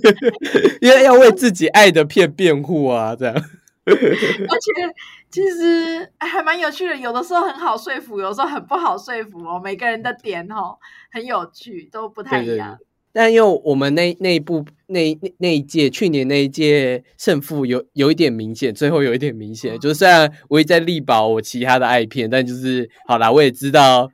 [0.80, 3.34] 因为要为自己爱的片辩护啊，这样。
[3.88, 4.94] 而且
[5.30, 9.60] 其实还蛮有趣的，有的时候很好说服，有时候很不好说服哦。
[9.62, 10.78] 每个人的点哦
[11.10, 12.78] 很有趣，都不太一样。
[13.12, 24.08] 但因为我们那那一部那那那一届去年那一届胜负有有一点明显，最后有一点明显，就是虽然我也在力保我其他的爱片，但就是好啦，我也知道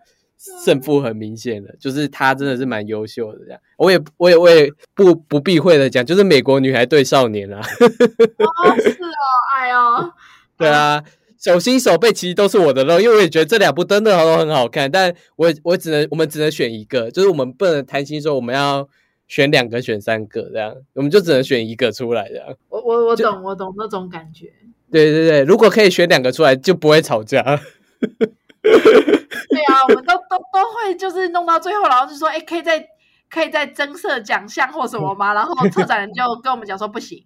[0.64, 3.60] 胜负很明显的，就是他真的是蛮优秀的这样。
[3.76, 7.60] 我也我也我也不不避讳的讲，就是美国女孩对少年啊。
[7.60, 9.26] 哦，是哦，
[9.56, 10.12] 哎呦，
[10.56, 11.02] 对啊，
[11.44, 18.88] 手心手背其实都是我的肉，因为我也觉得这两部真的都很好看，但我我只能我们只能选一个，就是我们不能贪心说我们要。
[19.26, 22.46] 选两个，选三个，这样我们就只能选一个出来，这样。
[22.68, 24.52] 我我我懂，我懂那种感觉。
[24.92, 27.40] 对对对，如果可以选两个出来，就不会吵架。
[27.42, 27.56] 对
[29.72, 32.86] 啊，我们都都都会就是弄到最后，然后就说，哎，可以再
[33.30, 35.32] 可以再增设奖项或什么吗？
[35.34, 37.24] 然后策展人就跟我们讲说不行。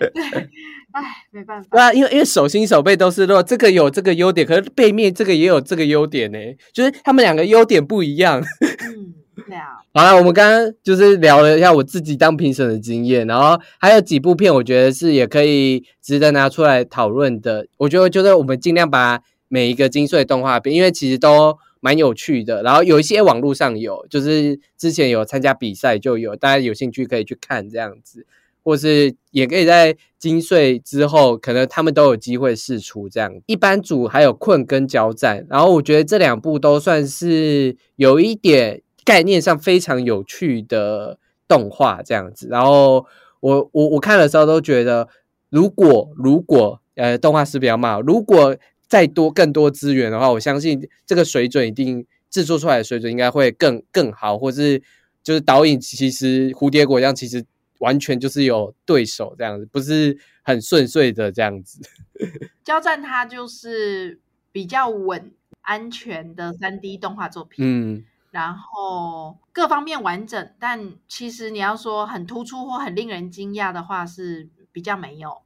[0.32, 0.48] 对。
[0.92, 1.68] 哎，没办法。
[1.70, 6.38] 对啊，因为因为手心手背都是肉，这个有这个优点，可是背面这个也有这个优点呢，
[6.72, 8.40] 就是他们两个优点不一样。
[8.60, 9.14] 嗯，
[9.46, 9.78] 对啊。
[9.92, 17.66] 好了，我们刚刚就是聊了一下我自己当评审的经验，然后还有几部片，我觉得是也可以值得拿出来讨论的。
[17.76, 28.26] 我觉得就是我们尽量把每一个精髓动画片，因为其实都蛮有趣的，然后有一些网络上有，就是之前有参加比赛就有，大家有兴趣可以去看这样子。
[28.66, 33.32] 或是也可以在金穗之后，可能他们都有机会试出这样。
[33.46, 42.48] 一般组还有困跟交战，然后我觉得这两部都算是有一点概念上非常有趣的动画这样子。
[42.50, 43.06] 然后
[43.38, 45.06] 我我我看的时候都觉得，
[45.48, 48.56] 如果如果呃动画师比较骂，如果
[48.88, 54.82] 再多更多资源的话，我相信这个水准一定制作出来的水准应该会更更好，或是
[55.22, 57.44] 就是导演其实蝴蝶果酱其实。
[57.80, 61.80] 完全就是有对手这样子，不是很顺遂的这样子。
[62.64, 64.20] 交战它就是
[64.52, 75.42] 比较稳、安全的三 D 动画作品，嗯，然后各方面完整，但其实你要说很突出或很令人惊讶的话，是比较没有。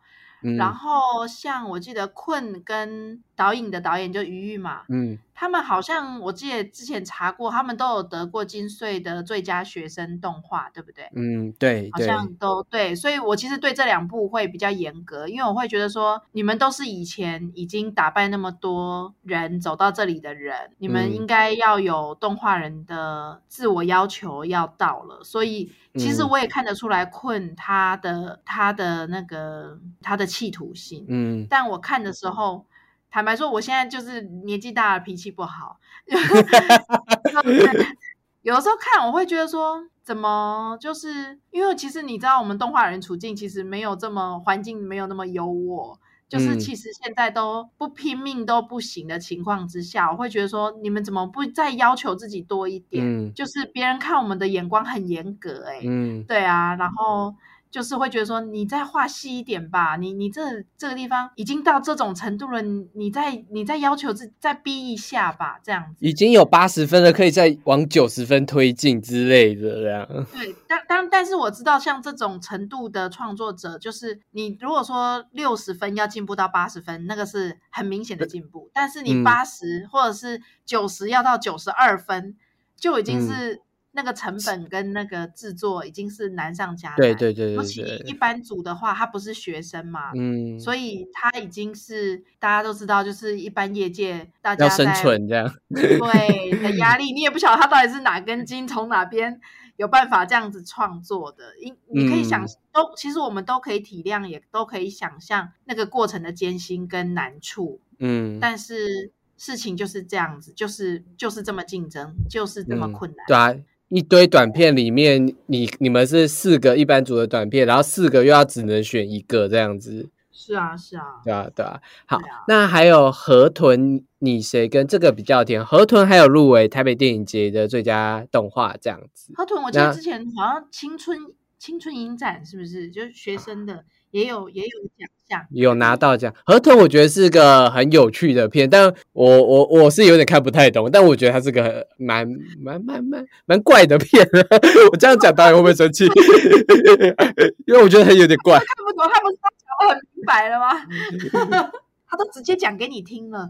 [0.57, 5.19] 然后像我记得困跟导演的导演就余玉嘛，嗯。
[5.41, 11.11] 他们好像我记得之前查过，他们都有得过金穗的最佳学生动画，对不对？
[11.17, 12.95] 嗯，对，好像都对。
[12.95, 25.25] 所以我其实对这两部会比较严格，因为我会觉得说，你们都是以前已经打败那么多人走到这里的人，你们应该要有动画人的自我要求要到了。
[25.25, 32.67] 所以其实我也看得出来困他的他的那个他的企图性，嗯，但我看的时候。
[33.11, 35.79] 坦白说，我现在就是年纪大了，脾气不好。
[38.43, 45.99] 有的时候看，我会觉得说，怎么就是因为其实你知道，我们动画人处境其实没有这么环境没有那么优渥，
[46.29, 53.35] 就是其实现在都不拼命都不行的情况之下，我会觉得说，你们怎么不再要求自己多一点？
[53.35, 57.35] 就是别人看我们的眼光很严格，哎，嗯，对啊，然后。
[57.71, 60.43] 就是会觉得说，你再画细一点吧，你你这
[60.77, 70.07] 这个地方已经到这种程度了，你再你再要求自再逼一下吧，这样子已经有八十分了，可以再往九十分推进之类的这样。
[70.33, 82.35] 对，但但但是我知道，像这种程度的创作者，就是你如果说六十分要进步到八十分，那个是很明显的进步，但是你八十或者是九十要到九十二分，
[82.77, 83.63] 就已经是。
[83.93, 87.55] 那个成本跟那个制作已经是难上加难，对对对对。
[87.55, 88.15] 尤其一。
[88.21, 99.41] 般组的话，他不是学生嘛，嗯，所以他已经是大家都知道，就是一般业界大家要生存这样，对的压力， 你也不晓得他到底是哪根筋从哪边
[99.77, 113.55] 有办法这样子创作的，因你可以想都，其实我们都可以体谅，也都可以想象那个过程的艰辛跟难处，嗯，但是事情就是这样子，就是就是这么竞争，就是这么困难，对啊。
[113.91, 120.09] 一堆短片里面，你你们是四个一般组的短片，然后四个又要只能选一个这样子。
[120.33, 121.81] 是啊，是啊，对啊，对啊。
[122.07, 125.63] 好，那还有河豚，你谁跟这个比较甜？
[125.63, 129.33] 河豚还有入围台北电影节的最佳动画这样子。
[129.35, 131.19] 河豚，我记得之前好像青春
[131.59, 132.91] 青春影展是不是？
[132.91, 133.85] 就是学生的。
[134.11, 136.35] 也有也有奖项，有拿到奖。
[136.45, 142.27] 河豚我觉得是个很有趣的片，但我我我是有点看不太懂，但我觉得它是个蛮
[142.61, 144.27] 蛮蛮蛮蛮怪的片。
[144.91, 146.07] 我这样讲导演会不会生气？
[147.67, 148.59] 因为我觉得他有点怪。
[148.59, 151.71] 看不懂，他不是讲的很明白了吗？
[152.11, 153.49] 他都直接讲给你听了。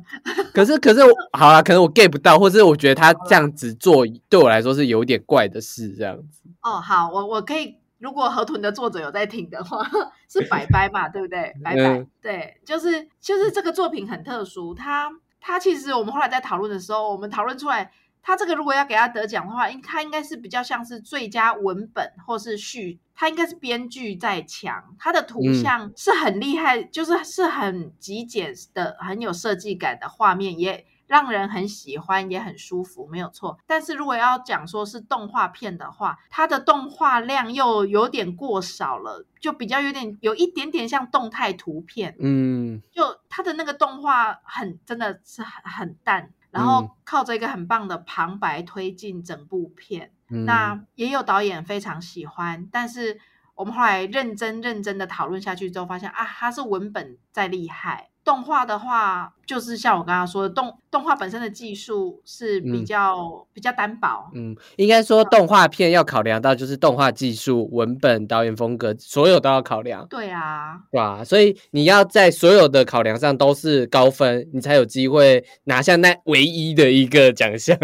[0.52, 1.00] 可是可是
[1.32, 6.42] 好了，可能我 get 不到，或者我觉得他这样子做对我来说是有点怪的事，这样子。
[6.60, 7.79] 哦，好，我我可以。
[8.00, 9.86] 如果河豚的作者有在听的话，
[10.26, 11.54] 是白白嘛，对不对？
[11.62, 17.92] 白白，对，就是就是这个作品很特殊，它它其实我们后来在讨论的时候，我们讨论出来，
[18.22, 30.86] 它这个如果要给他得奖的话，应它应该是比较像是最佳文本或是序，它应该是编剧在强，它的图像是很厉害，就是是很极简的，很有设计感的画面也。
[31.10, 33.58] 让人很喜欢，也很舒服，没有错。
[33.66, 42.14] 但是如果要讲说是动画片的话，它的动画量又有点过少了，就比较有点有一点点像动态图片。
[42.20, 50.12] 嗯，就它的那个动画很真的是很很淡，然后靠着一个很棒的旁白推进整部片。
[50.28, 53.18] 那也有导演非常喜欢，但是
[53.56, 58.09] 我们后来认真认真的讨论下去之后，发现啊，它是文本再厉害。
[58.30, 64.30] 动画的话，就是像我刚刚说的，动动画本身的技术是比较比较单薄。
[64.32, 70.06] 嗯，应该说动画片要考量到就是动画技术、文本、导演风格，所有都要考量。
[70.08, 71.24] 对啊，对啊？
[71.24, 77.76] 所以你要在所有的考量上都是高分，你才有机会拿下那唯一的一个奖项。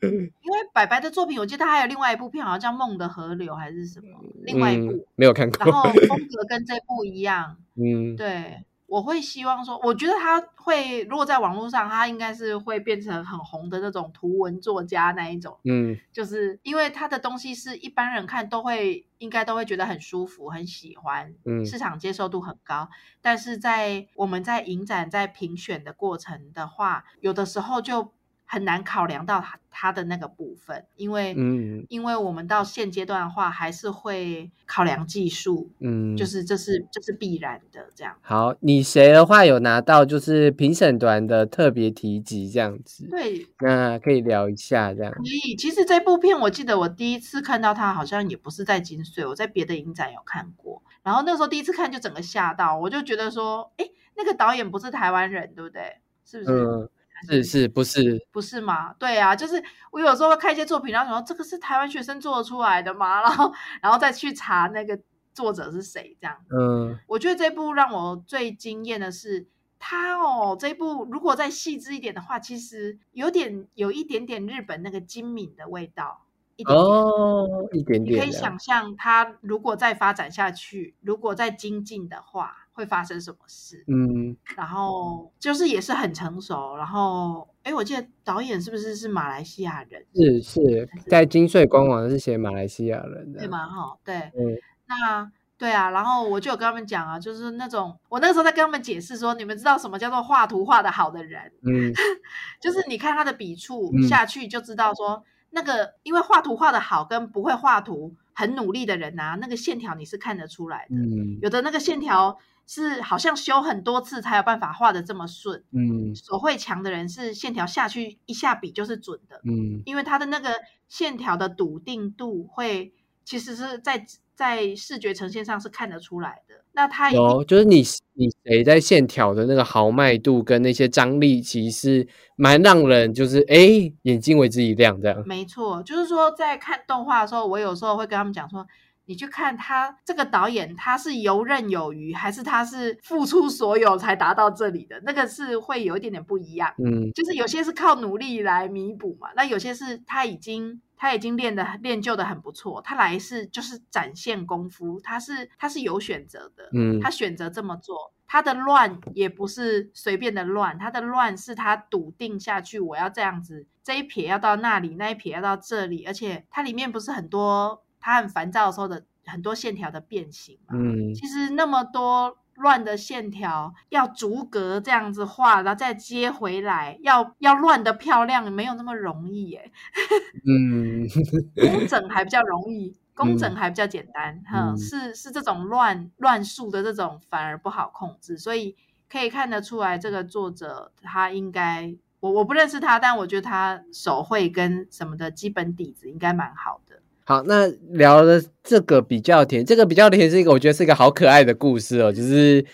[0.00, 5.58] 因为白白的作品，我记得他还有另外一部片，好像叫《梦的河流》还是什么，另外一部没有看过。
[5.66, 7.56] 然后风格跟这部一样。
[7.76, 8.64] 嗯，对。
[8.86, 22.88] 我会希望说，我觉得他会如果在网络上，他应该是会变成很红的那种图文作家那一种，嗯，就是因为他的东西是一般人看都会应该都会觉得很舒服、很喜欢，嗯，市场接受度很高。
[23.20, 28.12] 但是在我们在影展在评选的过程的话，有的时候就。
[28.54, 38.16] 很难考量到他他的那个部分，因为嗯，因为我们到现阶段的话，还是会考量技术，嗯，就是这是这是必然的这样。
[38.22, 43.08] 好，你谁的话有拿到就是评审团的特别提及这样子？
[43.10, 45.12] 对，那可以聊一下这样。
[45.12, 50.80] 可以，其实这部片我记得我第一次看到它，好像也不是在金穗，我在别的影展有看过。
[51.02, 53.84] 然后那时候第一次看就整个吓到，我就觉得说，哎，
[54.16, 55.96] 那个导演不是台湾人，对不对？
[56.24, 56.90] 是不是？
[57.24, 58.92] 是是不是不是嘛？
[58.94, 63.20] 对啊，就是我有时候会看一些作品，然后说这个是台湾学生做出来的吗？
[63.26, 64.98] 然后然后再去查那个
[65.32, 66.36] 作者是谁，这样。
[66.50, 69.46] 嗯，我觉得这部让我最惊艳的是
[69.78, 78.16] 他哦，这部如果再细致一点的话，其实有点有一点点日本那个精敏的味道，一点哦，一点点。
[78.16, 82.63] 你可以想象他如果再发展下去，如果再精进的话。
[82.74, 83.84] 会发生什么事？
[83.86, 90.04] 嗯，然后就是也是很成熟，然后哎，我记得导演是不是是马来西亚人？
[90.12, 93.66] 是是，在金穗官网是写马来西亚人的，对吗？
[93.68, 101.40] 哈，对，嗯，那对啊，然后我就有跟他们讲啊，就是那种我那个时候在跟他们解释说，你们知道什么叫做画图画的好的人？
[101.64, 101.94] 嗯，
[102.60, 112.36] 就是你看他的笔触下去就知道说，那个因为画图画的好跟不会画图很努力的人啊，那个线条你是看得出来的，嗯，有的那个线条。
[112.66, 120.50] 是好像修很多次才有办法画的这么顺，嗯，手绘强的人是线条下去一下笔就是准的，嗯，因为他的那个
[120.88, 122.92] 线条的笃定度会
[123.24, 126.64] 其实是在在视觉呈现上是看得出来的。
[126.72, 127.84] 那他有就是你
[128.14, 135.22] 你谁在线条的那个豪迈度跟那些张力，其实蛮让人就是哎眼睛为之一亮这样。
[135.26, 138.66] 没错，就是说在看动画的时候，我有时候会跟他们讲说。
[139.06, 145.00] 你去看他这个导演，他是游刃有余，还是他是付出所有才达到这里的？
[145.04, 146.72] 那个是会有一点点不一样。
[146.78, 156.70] 嗯，就是有些是靠努力来弥补嘛，那有些是他已经他已经练的练就的很不错，他来是就是展现功夫，他是他是有选择的。
[156.72, 167.83] 嗯，他选择这么做，他的乱也不是随便的乱，他的乱是他笃定下去，我要这样子，这一撇要到那里，那一撇要到这里，而且它里面不是很多。
[168.04, 179.72] 他很烦躁的时候的很多线条的变形嘛，嗯，其实那么多乱的线条要逐格这样子画，然后再接回来，要要乱的漂亮，没有那么容易耶。
[180.46, 181.08] 嗯，
[181.56, 184.38] 工整还比较容易，工整还比较简单。
[184.44, 188.76] 哈，是是这种乱乱数的这种反而不好控制，所以
[189.08, 191.96] 可以看得出来，这个作者他应该。
[192.20, 197.02] 我我不认识他，但我觉得他手绘跟什么的基本底子应该蛮好的。
[197.24, 202.64] 好，那聊了这个比较甜，这个比较甜是一个我觉得是一个好可爱的故事哦，就是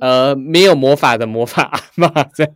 [0.00, 2.52] 呃没有魔法的魔法嘛，这样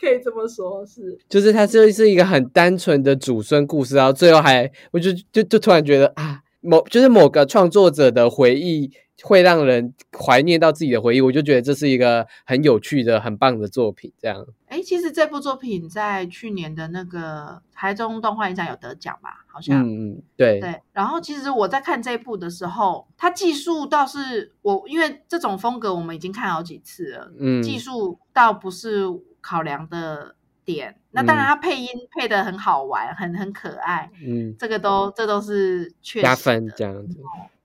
[0.00, 8.90] 可以这么说，是 就是它就是一个很单纯的祖孙故事，然后最后还我就就就突然觉得啊，某就是某个创作者的回忆。
[9.22, 14.12] 会让人怀念到自己的回忆，我就觉得这是一个很有趣的、很棒的作品。
[14.20, 19.44] 这样，哎，其实这部作品在去年的那个台中动画影展有得奖吧？
[19.46, 20.80] 好像，嗯嗯，对对。
[20.92, 29.04] 然后，其实我在看这部的时候，它技术倒是我，因为这种风格我们已经看好几次了，嗯，技术倒不是
[29.40, 30.96] 考量的点。
[31.10, 37.18] 那当然，它配音配的很好玩，很很可爱，嗯，这个都这都是加分这样子。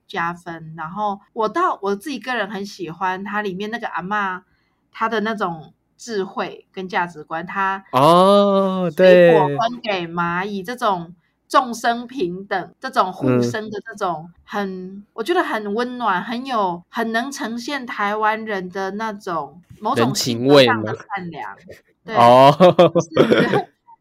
[0.08, 4.44] 加分，然后我到我自己个人很喜欢它里面那个阿妈，
[4.92, 11.16] 她的那种智慧跟价值观，她哦，对，水果分给蚂蚁这种
[11.48, 21.56] 众生平等、这种互生的这种很，我觉得很温暖，很有很能呈现台湾人的那种某种情味上的善良，
[22.04, 22.56] 对哦，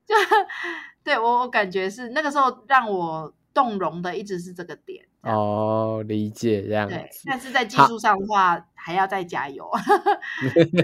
[0.06, 0.14] 就
[1.02, 3.32] 对我我感觉是那个时候让我。
[3.54, 6.94] 动容的一直是这个点哦，理解这样子。
[7.24, 9.68] 但是在技术上的话，还要再加油。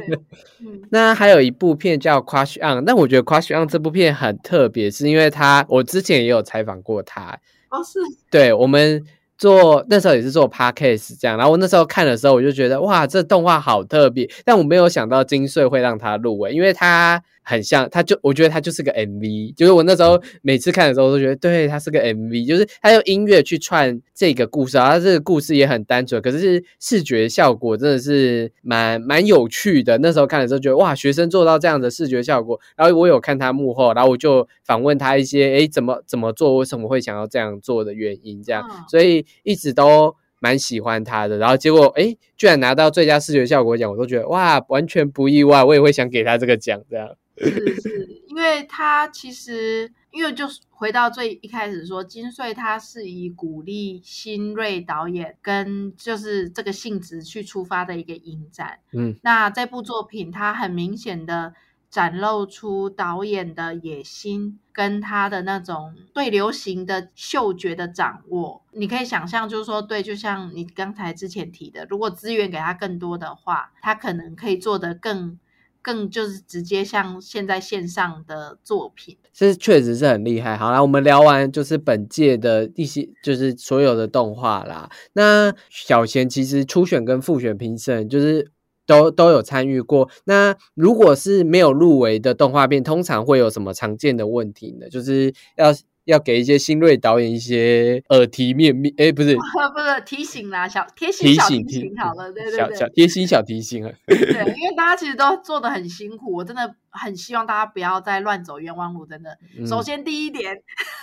[0.90, 7.38] 那还有一部片叫《Crush On》，但我觉得《Crush On》这部片很特别，是因为他我之前也有采访过他。
[7.70, 7.98] 哦，是。
[8.30, 9.04] 对，我们
[9.36, 17.22] 做那时候也是做 Podcast 这样，然后我那时候看的时候，我就觉得哇，这动画好特别，但我没有想到金穗会让他入围，因为他。
[17.42, 29.98] 很像，他就我觉得他就是个 MV，就是我那时候每次看的时候都觉得，对他是个 MV，就是他用音乐去串这个故事啊，他这个故事也很单纯，可是视觉效果真的是蛮蛮有趣的。
[29.98, 40.14] 那时候看的时候觉得哇，学生做到这样的视觉效果，然后我有看他幕后，然后我就访问他一些，哎，怎么怎么做，为什么会想要这样做的原因，这样，所以一直都。
[40.42, 47.10] 蛮喜欢他的，然后结果哎，居然拿到最佳视觉效果奖，我都觉得哇，完全不意外，我也会想给他这个奖，这样。
[47.40, 61.54] 是是，因为他其实，因为就是回到最一开始说，金穗他是以鼓励新锐导演跟就是这个性质去出发的一个影展，嗯，那这部作品它很明显的。
[61.90, 75.36] 展露出导演的野心跟他的那种对流行的嗅觉的掌握，你可以想象，就是说，对，就像你刚才之前提的，如果资源给他更多的话，他可能可以做得更
[75.82, 80.56] 更就是直接像现在线上的作品，这确实是很厉害。
[80.56, 84.90] 好了，我们聊完就是本届的一些就是所有的动画啦。
[85.14, 88.50] 那小贤其实初选跟复选评审就是。
[88.86, 90.10] 都都有参与过。
[90.24, 94.88] 那如果是没有入围的动画片，通常会有什么常见的问题呢？
[94.88, 95.72] 就是要
[96.10, 99.34] 要给一些新锐导演一些耳提面命，哎，不是，
[99.74, 103.92] 不是提醒啦，小贴心小提醒好了，对对对，小贴心小提醒啊。
[104.06, 104.16] 对，
[104.58, 109.06] 因为大家其实都做的很辛苦，我真的很希望大家不要再乱走冤枉路。
[109.06, 110.56] 真的，首先第一点，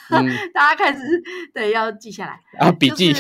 [0.53, 0.99] 大家开始
[1.53, 3.13] 对要记下来啊，笔记。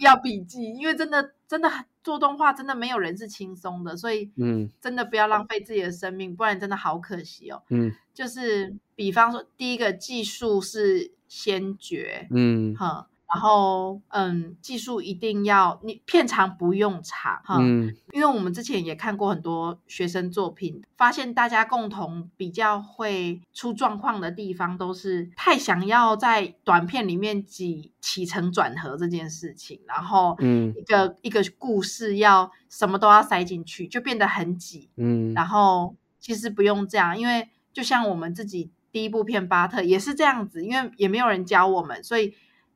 [0.00, 1.68] 要笔记，因为真的真的
[2.04, 7.60] 做动画真的没有人是轻松的，所以嗯，真的不要浪费自己的生命，不然真的好可惜哦。
[7.70, 13.08] 嗯，就是比方说，第一个技术是先决，嗯，哈。
[13.34, 42.32] 然后，嗯，技术一定要你片长不用长哈，嗯，因为我们之前也看过很多学生作品，发现大家共同比较会出状况的地方，都是太想要在短片里面挤起承转合这件事情，然后，嗯，一个一个故事要什么都要塞进去，就变得很挤，嗯，然后其实不用这样，因为就像我们自己第一部片《巴特》也是这样子，因为也没有人教我们，所以。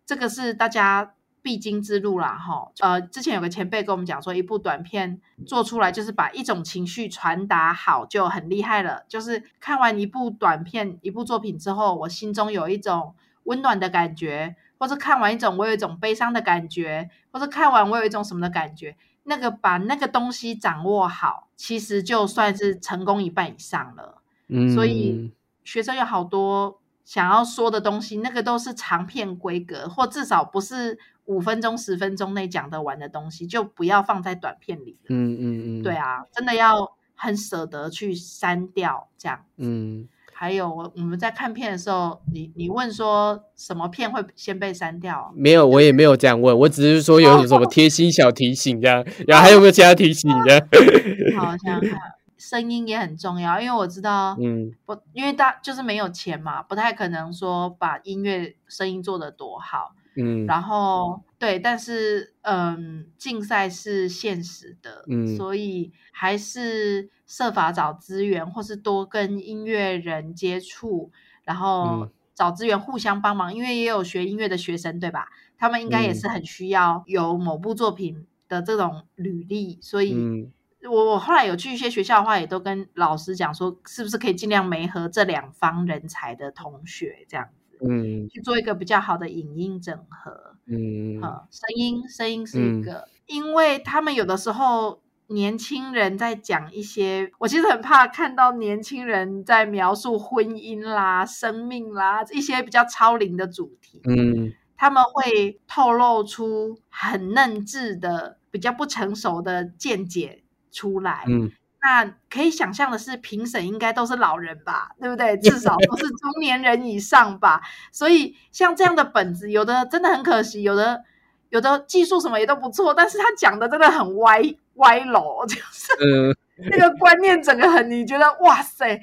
[0.08, 2.72] 这个是大家必经之路啦，哈。
[2.80, 9.04] 呃，之前有个前辈跟我们讲说，一部短片做出来就是把一种情绪传达好就很厉害了。
[9.06, 18.96] 就是看完一部短片、一部作品之后，我心中有一种温暖的感觉，或者看完一种我有一种悲伤的感觉，或者看完我有一种什么的感觉。
[19.24, 24.22] 那个把那个东西掌握好，其实就算是成功一半以上了。
[24.46, 25.34] 嗯，所以
[25.64, 26.80] 学生有好多。
[27.08, 34.98] 想要说的东西，那个都是长片规格，或至少不是五分钟、十分钟内讲得完的东西，就不要放在短片里。
[35.08, 39.40] 嗯嗯嗯，对啊，真的要很舍得去删掉这样。
[39.56, 45.32] 嗯，还有我我们在看片的时候，你你问说什么片会先被删掉？
[45.34, 49.02] 没有，我也没有这样问，我只是说有什么贴心小提醒这样。
[49.26, 50.68] 然后还有没有其他提醒这样？
[51.40, 51.98] 好，想想看。
[52.38, 71.10] 声音也很重要，因为我知道，嗯，不，因为大就是没有钱嘛，不太可能说把音乐声音做得多好，嗯，然后对，但是嗯，竞赛是现实的，嗯，所以还是设法找资源，或是多跟音乐人接触，
[71.42, 75.28] 然后找资源互相帮忙，因为也有学音乐的学生，对吧？
[75.58, 80.48] 他们应该也是很需要有某部作品的这种履历，所以。
[80.88, 110.44] 我我后来有去一些学校的话，也都跟老师讲说，是不是可以尽量媒合这两方人才的同学这样子，嗯，去做一个比较好的影音整合，嗯，好，声音声音是一个，因为他们有的时候年轻人在讲一些，我其实很怕看到年轻人在描述婚姻啦、生命啦一些比较超龄的主题，嗯，他们会透露出很嫩质的、比较不成熟的见解。
[110.78, 111.50] 出来，嗯，
[111.82, 115.36] 那可以想象的是，评审应该都是老人吧，对不对？
[115.42, 117.60] 至少都是中年人以上吧。
[117.90, 121.02] 所以像这样的本子，有的真的很可惜，有的
[121.50, 124.40] 有的技术什么也都不错，但是他讲的真的很歪
[124.78, 126.36] 歪楼，就是
[126.70, 129.00] 那个观念整个很，你觉得哇塞，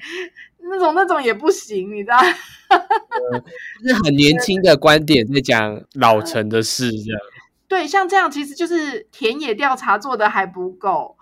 [0.70, 2.18] 那种那种也不行，你知道？
[3.82, 7.20] 是很年轻的观点在讲老成的事，这样。
[7.68, 11.16] 对，像这样其实就是田野调查做的还不够。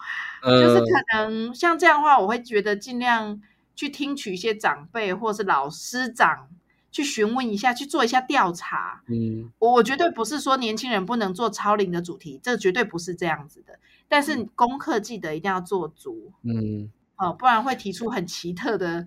[0.44, 3.40] 就是可能像这样的话，我会觉得尽量
[3.74, 6.48] 去听取一些长辈或者是老师长
[6.90, 9.02] 去询问一下，去做一下调查。
[9.08, 13.78] 嗯，我我绝对不是说年轻人不能做超龄的主题，这绝对不是这样子的。
[14.06, 16.32] 但是功课记得一定要做足。
[16.42, 19.06] 嗯，哦，不然会提出很奇特的、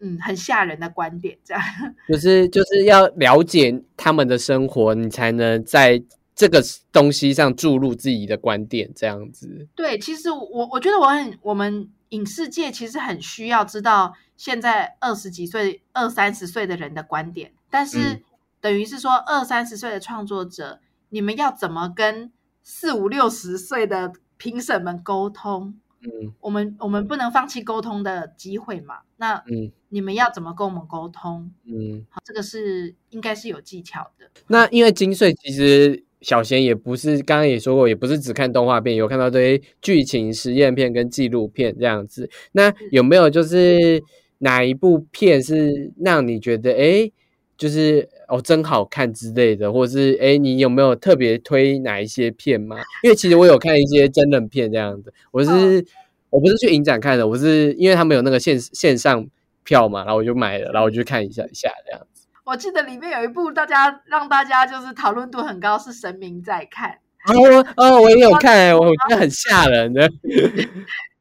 [0.00, 1.38] 嗯，很吓人的观点。
[1.44, 1.62] 这样
[2.08, 6.02] 就是就是要了解他们的生活，你才能在。
[6.34, 6.60] 这个
[6.90, 9.68] 东西上注入自己的观点，这样子。
[9.76, 18.22] 对，其实我我觉得我很，我们影视界其实很需要知道现在二十几岁、二三十岁的人的观点，但是
[18.60, 20.80] 等于是说二三十岁的创作者，
[21.10, 22.32] 你们要怎么跟
[22.64, 25.78] 四五六十岁的评审们沟通？
[26.00, 29.02] 嗯，我们我们不能放弃沟通的机会嘛？
[29.18, 31.52] 那嗯，你们要怎么跟我们沟通？
[31.64, 34.28] 嗯，好，这个是应该是有技巧的。
[34.48, 36.04] 那因为金穗其实。
[36.24, 42.30] 小贤也不是，刚刚也说过，也不是只看动画片，有看到这些剧情实验片跟纪录片这样子。
[42.52, 44.02] 那有没有就是
[44.38, 47.10] 哪一部片是让你觉得哎，
[47.58, 52.78] 就是哦真好看之类的，或者是哎你有没有特别推哪一些片吗？
[53.02, 55.84] 因为其实我有看一些真人片这样子，我是
[56.30, 59.28] 我不是去影展看的，我是因为他们有那个线线上
[59.62, 62.06] 票嘛，然后我就买了，然后我就看一下一下这样。
[62.44, 66.90] 我记得里面有一部，大家让大家就是讨论度很高，是《神明在看》。
[67.26, 70.02] 哦哦，我也有看，我觉得很吓人的。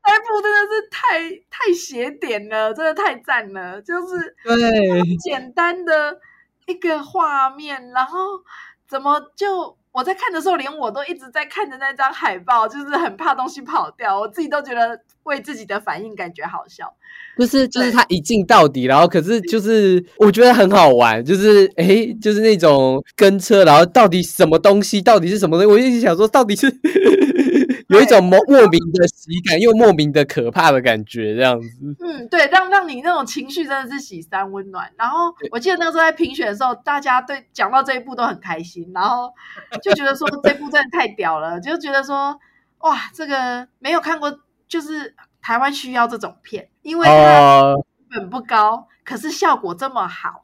[0.05, 6.19] 那部真的是太太邪点了，真的太赞了，就是 对简单的
[6.65, 8.19] 一个画面，然后
[8.85, 16.91] 怎么就我在看的时候，连我都一直在看着那张海报，就是很怕东西跑掉，我自己都觉得为自己的反应感觉好笑。
[17.37, 25.71] 就是就是他一镜到底，然后可是就是我觉得很好玩，就是哎，就是那种跟车，然后到底什么东西，到底是什么东西？
[25.71, 26.71] 我一直想说，到底是
[27.89, 31.95] 有一种莫莫名的喜感，又莫名的可怕的感觉，这样子。
[31.99, 34.91] 嗯，对，让让你那种情绪真的是喜三温暖。
[34.97, 39.31] 然后我记得那个时候在评选的时候，大家对讲到这一部都很开心，然后
[39.81, 42.39] 就觉得说这部真的太屌了，就觉得说
[42.79, 45.15] 哇，这个没有看过，就是。
[45.45, 47.75] 台湾需要这种片，因为它
[48.09, 50.42] 本不高，可是效果这么好。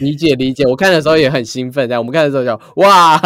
[0.00, 3.16] 理解理解，我看的时候也很兴奋，在我们看的时候就哇，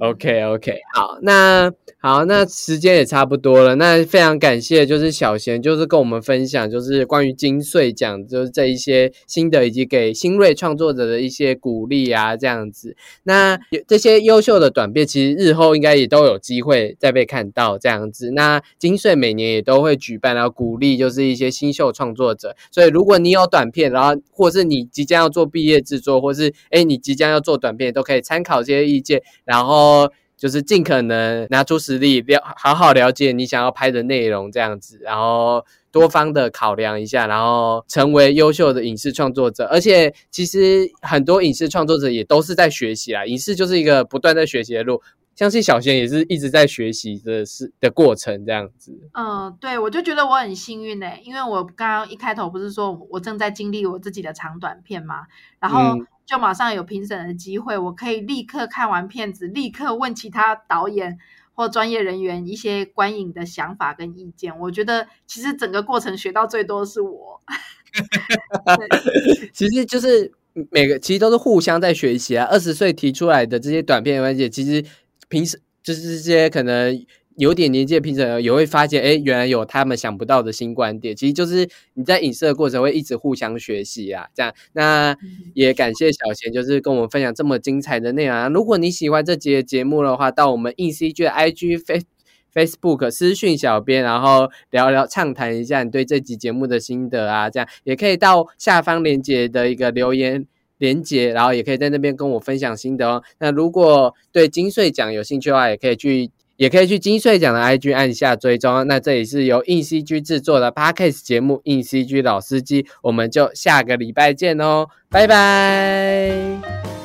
[0.00, 1.70] OK OK，好，那。
[2.02, 3.74] 好，那时间也差不多了。
[3.74, 12.96] 那非常感谢，就是小贤，就是跟我们分享，就是关于金穗奖，就是这一些心得，以及给新锐创作者的一些鼓励啊，这样子。
[13.24, 18.30] 那这些优秀的短片，其实日后应该也都有机会再被看到，这样子。
[18.30, 22.56] 那金穗每年也都会举办，然后鼓励就是一些新秀创作者。
[22.70, 30.10] 所以如果你你有短片，然后或是你即将要做毕业制作，或是哎你即将要做短片，都可以参考这些意见，然后。
[30.40, 35.62] 就是尽可能拿出实力了，好好了解你想要拍的内容，这样子，然后
[35.92, 39.66] 多方的考量一下，然后成为优秀的影视创作者。
[39.66, 45.02] 而且其实很多影视创作者也都是在学习啊，影视就是一个不断在学习的路。
[45.40, 48.92] 相信小贤也是一直在学习的是的过程，这样子。
[49.14, 55.22] 嗯，对，我就觉得我很幸运呢，因为我刚刚一开头不是说我正在经历我自己的长短片嘛，
[55.58, 61.18] 然后就马上有评审的机会，我可以立刻看完片子，立刻问其他导演
[61.54, 64.58] 或专业人员一些观影的想法跟意见。
[64.58, 67.40] 我觉得其实整个过程学到最多是我。
[69.54, 70.30] 其实就是
[70.70, 72.46] 每个其实都是互相在学习啊。
[72.50, 74.84] 二十岁提出来的这些短片环节，其实。
[75.30, 77.06] 平时就是这些可能
[77.36, 81.16] 有点年纪的评审也会发现，哎，原来有他们想不到的新观点。
[81.16, 84.52] 其实就是你在影视的过程会一直互相学习啊，这样。
[84.74, 85.16] 那
[85.54, 88.48] 也感谢小贤，就是跟我们分享这么精彩的内容啊。
[88.48, 92.04] 如果你喜欢这节节目的话，到我们 ECG 的 IG、Face
[92.52, 100.46] Facebook 私讯小编，然后聊聊畅谈一下你对这集节目的心得啊，这样也可以到下方链接的一个留言。
[100.80, 103.22] 连接，然后也可以在那边跟我分享心得哦。
[103.38, 108.86] 那如果对金穗奖有兴趣的话，也可以去，也可以去金穗奖的 IG 按下追踪。
[108.86, 116.99] 那这里是由硬 CG 制作的 Podcast 节目《硬 CG 老司机》，我们就下个礼拜见哦，拜拜。